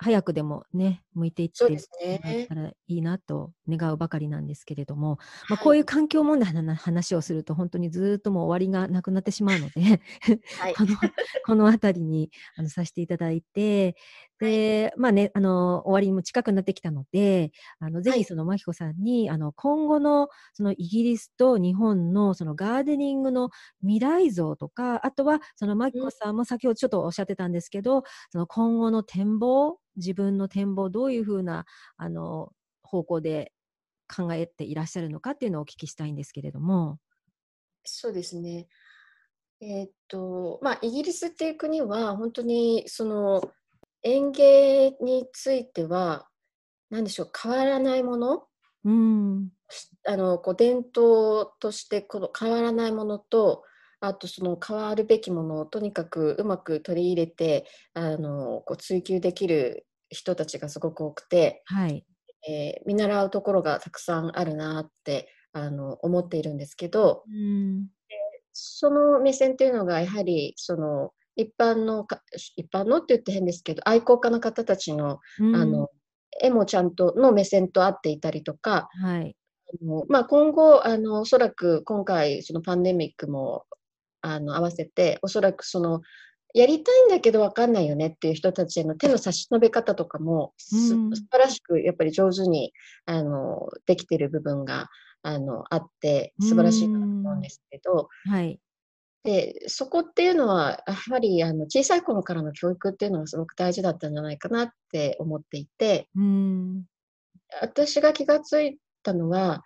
[0.00, 10.00] 早くでもね、向いていってもらったらいいなと願うばかりなんですけれども、ね、まあ、こういう環境問題の話をすると本当にずっともう終わりがなくなってしまうので
[10.60, 10.94] はい、この
[11.46, 13.96] この辺りにあのさせていただいて、
[14.40, 31.64] で、まあね、あの、終わりも近くなってきたので、あの、ぜひその、まきこさんに、あの、今後の、その、イギリスと日本の、その、ガーデニングの未来像とか、あとは、その、まきこさんも先ほどちょっとおっしゃってたんですけど、その、今後の展望、自分の展望、どういうふうな、
[31.96, 33.52] あの、方向で
[34.14, 36.98] 考えていらっしゃるのかっていうのをお聞きしたいんですけれども。
[37.82, 38.68] そうですね。
[39.60, 43.42] えー、っと、まあ、イギリスっていう国は、本当に、その、
[44.02, 46.28] 園芸については
[46.90, 48.44] 何でしょう変わらないもの、
[48.84, 49.50] うん、
[50.06, 53.64] あのこう伝統としてこの変わらないものと
[54.00, 62.04] あとその変わるべきものをとにかくうまく取り入れてあのこう追求できる人たちがすごく多くて、はい。
[62.48, 67.88] えー、見習うところがたくさんあるなってあの思っているんですけど、うん、
[68.52, 72.06] その目線っていうのがやはりその一般の
[72.56, 75.88] 一般のって言って変ですけど愛好家の方たちのうん、あの
[76.42, 79.36] 絵もちゃんとの目線と合っていたりとか、はい。
[79.82, 83.64] あのまあ、今後、あのおそらく今回、そのパンデミックも
[84.20, 86.00] あの合わせて、おそらくその
[86.54, 92.72] やりたいんだけど分かんないよねっていう人たちへの手の差し伸べ方とかもす、うん素晴らしくやっぱり上手に
[93.06, 94.88] あのできてる部分が
[95.22, 98.60] あのあって、素晴らしいなと思うんですけど、はい。
[99.24, 106.84] でそこっていうのは、やはりあの小さい頃からの教育っていうのがすごく大事だったんじゃないかなって思っていて、うん。
[107.60, 109.64] 私が気がついたのは、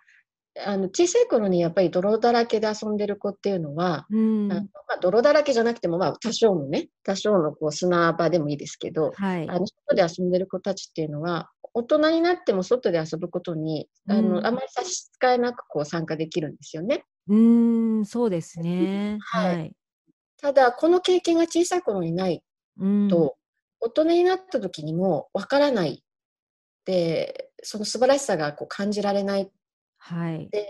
[0.65, 9.49] あの小さい頃にやっぱり泥だらけで遊んでる子っていうのは、うんあのまあ、泥だらけじゃなくても、まあ、多少のね、多少のこう砂場でもいいですけど、はい。
[9.49, 17.03] あの外で遊んでる子たちっていうのは、大人になっても外で遊ぶことに、あのうんあまり差し支えなくこう参加できるんですよね。
[17.27, 19.17] うん、そうですね。
[19.21, 19.75] はいはい。
[20.41, 22.43] ただ、この経験が小さい頃にない
[22.79, 23.07] うん。
[23.09, 23.37] と、
[23.79, 26.03] 大人になった時にもわからない
[26.85, 29.51] で、その素晴らしさがこう感じられない
[29.97, 30.49] はい。
[30.51, 30.67] で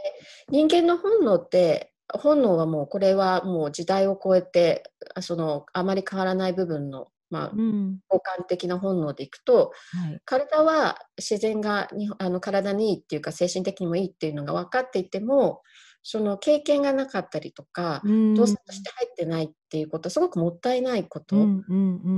[0.49, 4.83] 人間の本能って本能はもうこれはもう時代を超えて
[5.15, 7.99] あそのあまり変わらない部分の、まあ、うん。
[8.11, 10.19] 交換的な本能でいくとはい。
[10.25, 15.63] 体は自然がにあの体にいいっていうか精神的にもいいっていうのが分かっていても
[16.03, 22.09] その経験がなかったりとかうん動作として入ってないっていうことはすごくもったいないこと、うんうんう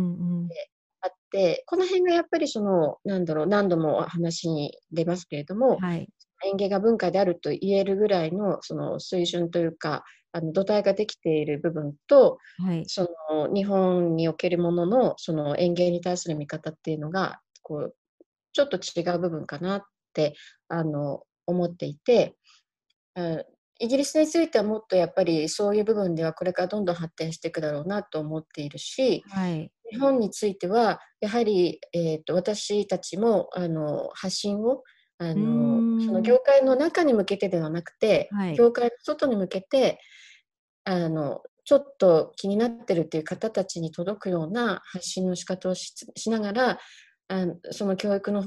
[0.45, 0.49] ん
[1.01, 5.77] あってこの辺がやっぱりそのなんだろう何度も話に出ますけれどうもん。
[5.77, 6.09] はい。
[6.43, 12.85] 園芸が文化であると言えるぐらいのその水準というかあの土台ができている部分とはい。
[12.87, 17.95] その日本におけるもののその園芸に対する見方っていうのがこう
[18.53, 19.83] ちょっと違う部分かなっ
[20.13, 20.33] て
[20.69, 22.33] あの思っていて、
[23.15, 23.45] うん
[23.79, 29.71] イギリスについてはもっとやっぱりそういう部分ではこれからどんどん発展していくだろうなと思っているし、はい。
[29.91, 34.83] 日本についてはやはり、えー、と私たちもあの発信を
[35.17, 39.99] あのその業界の中に向けてではなくて、はい業界の外に向けて
[40.83, 46.79] あのちょっと気になってるっていう方たちに届くような発信の仕方をししながら
[47.27, 48.45] あのその教育の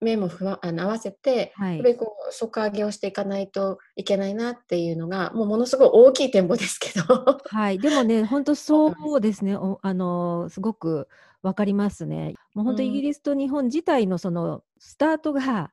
[0.00, 7.38] 面もふわあの合わせてはいやっぱりこう底上げをしていかないといけないなっていうのがもうものすごい大きい展望ですけど。
[7.44, 7.78] はい。
[7.78, 9.56] でもね、 本当そうですね。
[9.56, 11.08] おあの、すごく
[11.42, 12.34] わかりますね。
[12.54, 15.70] もう本当うんイギリスと日本自体のそのスタートがや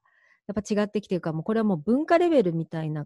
[0.51, 3.05] っぱ違ってきてるから、もうこれはもう文化レベルみたいな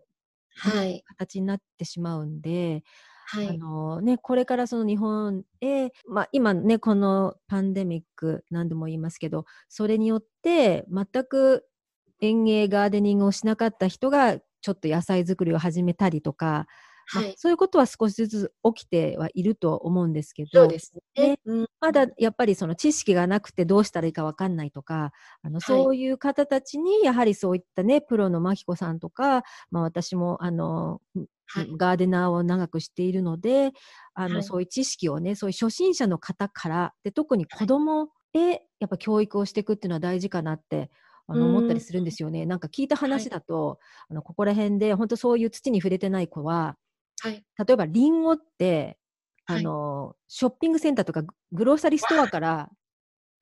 [0.56, 11.66] はい、形になってしまうんで、あはい、のね、これからその日本へ、まあ、今ね、このパンデミック、何度も言いますけど、それによって全く
[12.20, 16.68] 園芸、ガーデニングをしなかった人が、ちょっと野菜作りを始めたりとか、
[17.14, 21.30] まあはい、そういうことは少しずつ起きてはいると思うんですけど、そうですね。
[21.30, 21.68] ねうん。
[21.80, 25.12] まだやっぱりその知識がなくてどうしたらいいかわかんないとか、
[25.42, 25.62] あのはい。
[25.62, 31.28] そういう方たちにやはりそういったね、プロのマキコさんとか、まあ私もあの、はい
[31.78, 33.72] ガーデナーを長くしているので、
[34.14, 34.43] あの、はい。
[34.43, 40.91] そういう知識をね、そういう初心者の方から、で、特に子供へやっぱ教育をしていくっていうのは大事かなって、
[41.28, 41.49] あのうん。
[41.49, 42.45] 思ったりするんですよね。
[42.45, 43.80] なんか聞いた話だと、
[44.10, 46.78] あのここら辺で本当そういう土に触れてない子は、
[47.24, 48.99] はい、例えばリンゴって、
[49.47, 49.64] あはい。
[49.64, 52.70] の、ショッピングセンターとかググローサリーストアから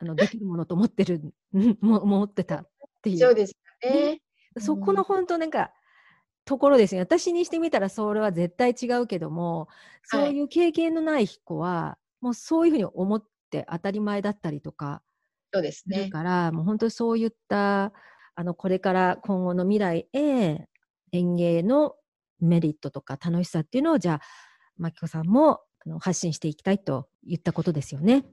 [0.02, 0.06] あ。
[0.06, 1.22] のできるものと思ってる、
[1.54, 2.70] う んも思ってたっ
[3.04, 3.18] ていう。
[3.20, 3.54] そうです
[3.84, 4.22] よね。
[4.60, 5.72] そこの本当なんか、
[6.50, 7.02] ところですね。
[7.02, 9.68] 私にしてみたらそれは絶対違うけども、はい
[10.02, 15.04] そういう経験のない子は、もうそういうふうに思って当たり前だったりとか
[15.54, 16.10] そうですね。
[16.10, 17.94] から、もう本当にそういった、
[18.34, 20.68] あの、これから今後の未来へ
[21.12, 21.94] 園芸の
[22.40, 24.22] メリットとか楽しさっていうのを、じゃあ、
[24.78, 28.26] マキコさんもあの発信していきたいと言ったことですよね。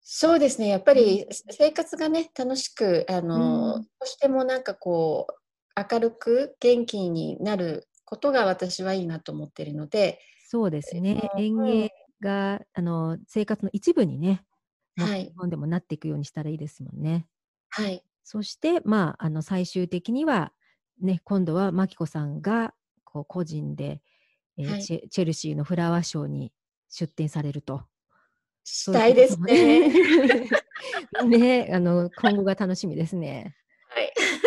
[0.00, 0.66] そうですね。
[0.66, 5.43] やっぱり生活がね、楽しく、あの、うん少しでもなんかこう、
[5.76, 11.30] 明るく元気になることが私はいいなと思っているので、そうですね。
[11.34, 14.44] うん園芸が、あの、生活の一部にね、
[14.96, 17.26] はい日本でもなっていくようにしたらいいですもんね。
[17.70, 20.52] はい、そして、まあ、あの、最終的には、
[21.00, 22.72] ね、今度はマキコさんが、
[23.02, 24.00] こう、個人で、
[24.56, 26.52] えーはいチェチェルシーのフラワーショーに
[26.88, 27.82] 出展されると。
[28.62, 29.88] したいですね。
[29.88, 30.48] ね。
[31.26, 33.56] ね、あの、今後が楽しみですね。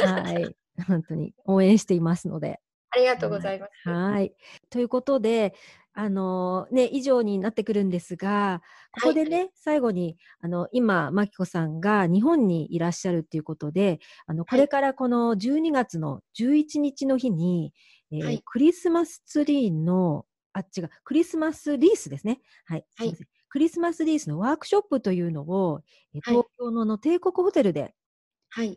[0.05, 0.55] はい、はい。
[0.85, 2.59] 本当に応援していますので。
[2.89, 3.89] ありがとうございます。
[3.89, 4.33] はい。
[4.69, 5.53] ということで、
[5.93, 8.61] あのね、以上になってくるんですが、
[9.01, 17.73] ここでね、最後に、あの、今、マキコさんが日本にいらっしゃるということで、あの、これからこの12月の11日の日に、
[18.11, 22.41] えーはいクリスマスツリーの、あ、違う、クリスマスリースですね。
[22.65, 22.85] はい。
[22.97, 25.81] すいませんクリスマスリースのワークショップというのを、
[26.13, 27.93] えーはい東京の帝国ホテルではい。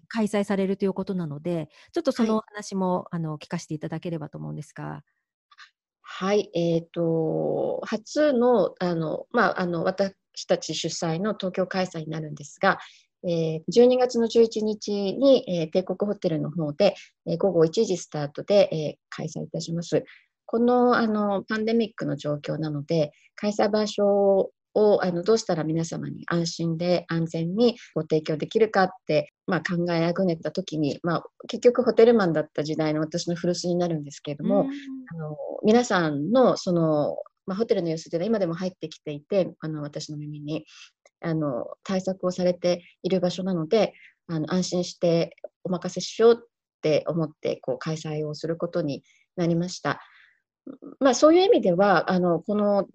[0.09, 5.03] 開催されるということなので、ちょっとそはいのお話も、あの聞かせていただければと思うんですが。
[6.03, 10.15] はい、えっ、と、初の、あの、まあ、あの、私
[10.47, 12.79] たち主催の東京開催になるんですが、
[13.23, 16.95] えー12月の11日に、えー帝国ホテルの方で、
[17.27, 20.05] えー午後1時スタートで、えー開催いたします。
[20.47, 34.69] この、あの、パンデミックの状況なので、開催場所をあのどうしたら皆様に安心で安全にご提供できるかって、まあ、考えあぐねた時に、まあ、結局ホテルマンだった時代の私の古巣になるんですけれども、
[35.13, 37.17] あの皆さんのその、
[37.47, 40.65] まあ、ホテルの様子というのは今でも入ってきていてあの私の耳に
[41.23, 43.93] あの対策をされている場所なので
[44.29, 46.49] あの安心してお任せしようっ
[46.81, 49.03] て思ってこう開催をすることに
[49.37, 50.01] なりました。
[51.01, 52.87] まあ、そういう意味ではあのこの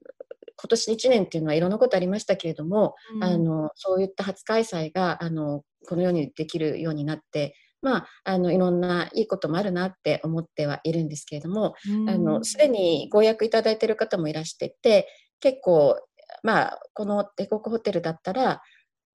[0.57, 3.23] 今年1年っていうのはいろんなことありましたけれども、うん。
[3.23, 11.75] あのそういった初開催があのこのようにできるようになって、まあ、あのいろんないいこともあるなって思ってはいるんですけれども、
[12.43, 15.07] すでにご予約いただいている方もいらしてて
[15.39, 15.95] 結構、
[16.41, 18.61] まあ、この帝国ホテルだったら、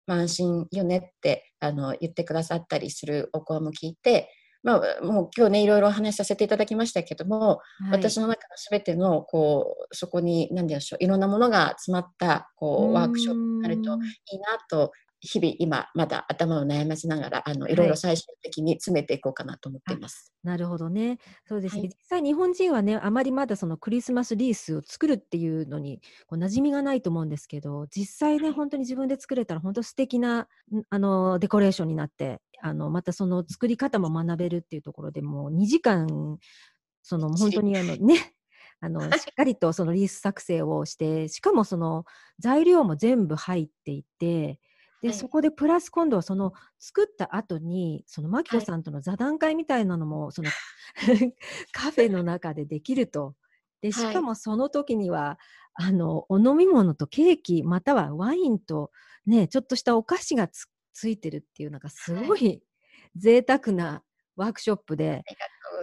[0.07, 4.29] まあ、安心よねってあの言ってくださったりするお声も聞いて、
[4.63, 7.57] まあ、もう今日ねいろいろお話しさせていただきましたけども、は
[7.89, 7.91] い。
[7.91, 14.03] 私の中のすべてのこうそこに何でしょういろんなものが詰まったこうワークショップになるとうん。
[14.03, 14.91] いいなと
[15.21, 20.33] 日々今まだ頭を悩ませながらあのいろいろ最終的に詰めていこうかなと思っています。
[20.43, 21.19] なるほどね。
[21.45, 21.81] そうですね。
[21.83, 36.37] はい実際日本人はね、あまりまだそのクリスマスリースを作るっていうのにこう馴染みがないと思うんですけど、実際ね、本当に自分で作れたら本当素敵な、んあの、デコレーションになって、あの、またその作り方も学べるっていうところでもう2時間、
[37.03, 38.33] その本当にあのね、
[38.79, 42.05] あの、しっかりとそのリース作成をして、しかもその
[42.39, 44.59] 材料も全部入っていて、
[45.01, 45.17] で、はい。
[45.17, 48.65] そこでプラス今度はその作った後に、そのマキコはい。
[48.65, 50.49] さんとの座談会みたいなのも、その
[51.73, 53.35] カフェの中でできると。
[53.81, 54.13] で、しはい。
[54.13, 55.39] かもその時には、
[55.73, 58.91] あの、お飲み物とケーキ、またはワインと、
[59.25, 62.61] ね、ちょっとしたお菓子がつついてるっていう、なんかすごい
[63.15, 64.03] 贅沢な
[64.35, 65.23] ワークショップで、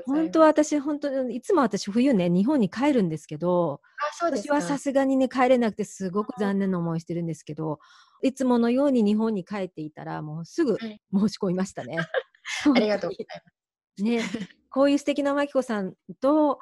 [0.06, 3.80] 本当は私、本当にいつも私冬ね、日本に帰るんですけど、
[4.20, 7.78] 私はさすがにね、帰れなくてすごく残念な思いしてるんですけど、
[8.22, 11.00] いつものように日本に帰っていたら、もうすぐはい。
[11.12, 11.96] 申し込みましたね。
[12.74, 14.02] ありがとうございます。
[14.02, 14.22] ね、
[14.70, 16.60] こういう素敵なマキコさんと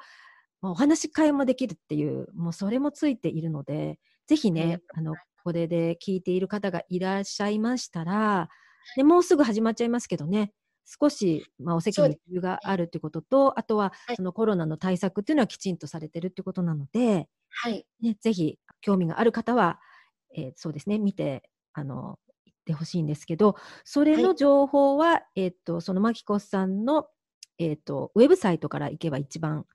[0.61, 8.49] まあお話し会もできるっていう、もうそれもついているので、ぜひねと、うあの、これで聞いている方がいらっしゃいましたら、
[8.95, 10.51] でもうすぐ始まっちゃいますけどね、
[10.85, 14.15] 少し、まあ、お席に余裕があるってことと、あとははい。
[14.15, 19.79] そのコロナの対策っていうのはきちんとされてるってことなので、はい、ね、ぜひ興味がある方は、
[20.37, 27.07] えーそうですね、見て、あの、行ってほしいんですけど、それのはい情報は、えっ、と、そのマキコさんの、
[27.57, 29.65] えっ、と、ウェブサイトから行けば一番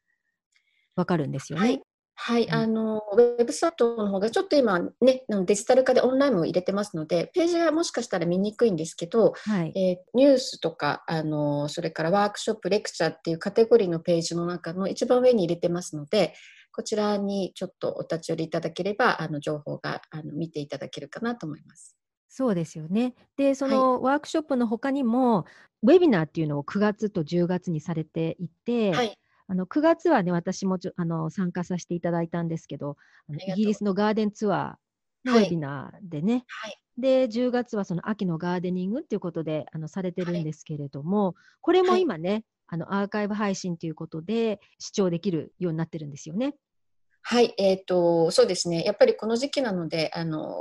[0.95, 1.67] わかるんですよね。
[1.67, 1.83] はい、
[2.15, 9.73] はい、うんあのウェブサイトの方がちょっと今ね、デジタル化でオンラインも入れてますので、ページがもしかしたら見にくいんですけど、はい。
[9.75, 16.35] えーニュースとかあの、それからワークショップ、レクチャーっていうカテゴリーのページの中の一番上に入れてますので、
[16.73, 21.97] こちらにちょっとお立ち寄りいただければ、あの情報があの見ていただけるかなと思います。
[22.29, 23.15] そうですよね。
[23.37, 25.45] で、そのワークショップの他にも、
[25.83, 29.19] ウェビナーっていうのを9月と10月にされていて、はい、
[29.49, 32.97] あの9月はね、私もちょあの参加させていただいたんですけど、
[33.29, 35.47] イギリスのガーデンツアーのウはい。
[35.47, 40.41] ェビナーでね、はい、で、10月はその秋のガーデニングっていうことであのされてるはい。
[40.41, 42.03] んですけれども、これもはい。
[42.03, 46.55] 今ね、あのアーカイブ配信ということで視聴できるようになってるんですよね。
[47.21, 50.55] はい、えっ、と、そうですね、やっぱりこの時期なので、あの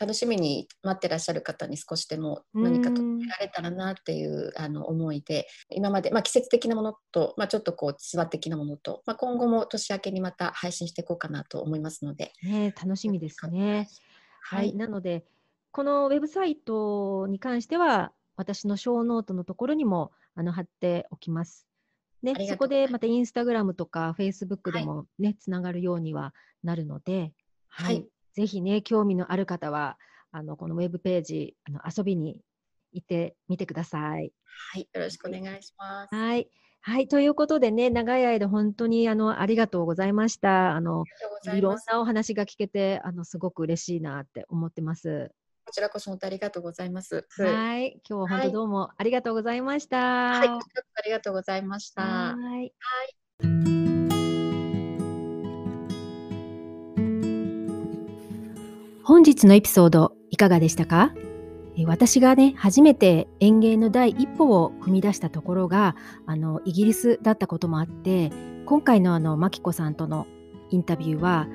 [0.00, 13.88] 楽しみに待ってらっしゃる方に少しでも何か届けられたらなっていうあの思いで、今まで、まあ、季節的なものと、まあ、ちょっとこう、ツアー的なものと、まあ、今後も年明けにまた配信していこうかなと思いますので、ね、楽しみですね。
[14.40, 15.24] ははいい、、なので、
[15.72, 21.66] このウェブサイトに関しては、私のショーノートのところにもあの貼っておきます。
[22.22, 27.32] ねそこでまたインスタグラムとかフェイスブックではいもね、つながるようにはなるので、
[27.68, 29.98] はいぜひね、興味のある方は、
[30.30, 32.40] あのこのウェブページ、あの遊びに
[32.92, 34.32] 行ってみてください。
[34.72, 36.14] はい、よろしくお願いします。
[36.14, 36.48] はい。
[36.80, 37.08] はい。
[37.08, 40.74] ということでね、長い間本当にあのありがとうございました。
[40.74, 41.04] あの、
[41.54, 41.76] いろん。
[41.86, 45.30] なお話が聞けて、あの、すごく嬉しいなって思ってます。
[45.64, 47.26] こちらこそ本当ありがとうございます。
[47.38, 48.00] はい。
[48.08, 49.96] 今日は本はい当どうもありがとうございました。
[49.96, 50.58] はい、あ
[51.04, 52.02] りがとうございました。
[52.02, 52.72] はい。
[59.04, 61.14] 本日のエピソードいかがでしたか？
[61.86, 65.96] 私がね初めて園芸の第一歩を踏み出したところが
[66.26, 68.30] あのイギリスだったこともあって
[68.66, 70.26] 今回のあのマキコさんとの
[70.70, 71.48] インタビューは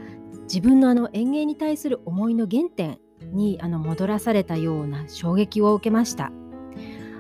[0.43, 6.32] 自分のあの園芸に対する思いの原点にあの戻らされたような衝撃を受けました。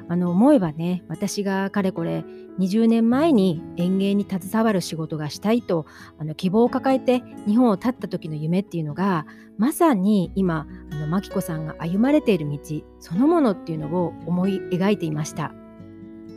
[0.09, 2.23] あの思えばね私がかれこれ
[2.59, 5.85] 20年前に園芸に携わる仕事がしたいと
[6.17, 9.25] あの希望を抱えて日本を立った時の夢っていうのが
[9.57, 12.57] まさに今あのマキコさんが歩まれている道
[12.99, 15.53] そのものっていうのを思い描いていました。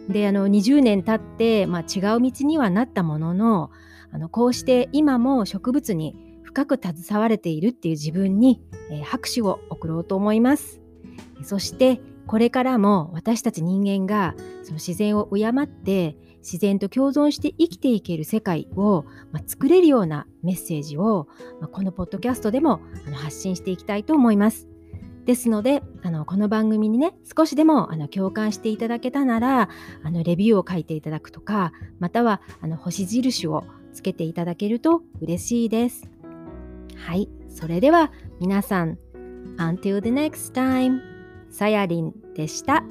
[0.08, 3.70] であの20年経って、まあ、違う道にはなったものの
[4.12, 6.16] あのこうして今も植物に
[6.50, 10.80] 深く携われているっていう自分に、えー、拍手を送ろうと思います。
[11.44, 14.34] そしてこれからも私たち人間が
[14.64, 21.28] その自然を敬って自然と共存して生きていける世界を、まあ、作れるようなメッセージを、
[21.60, 24.68] まあ、このポッドキャストでもあの発信していきたいと思います。
[25.26, 29.68] ですのであのこの番組にね少しでもあの共感していただけたなら
[30.02, 36.09] あのレビューを書いていただくとかまたはあの星印をつけていただけると嬉しいです。
[37.06, 38.98] はい、それでは皆さん
[39.56, 41.00] Until the next time
[41.50, 42.84] さやりんでした。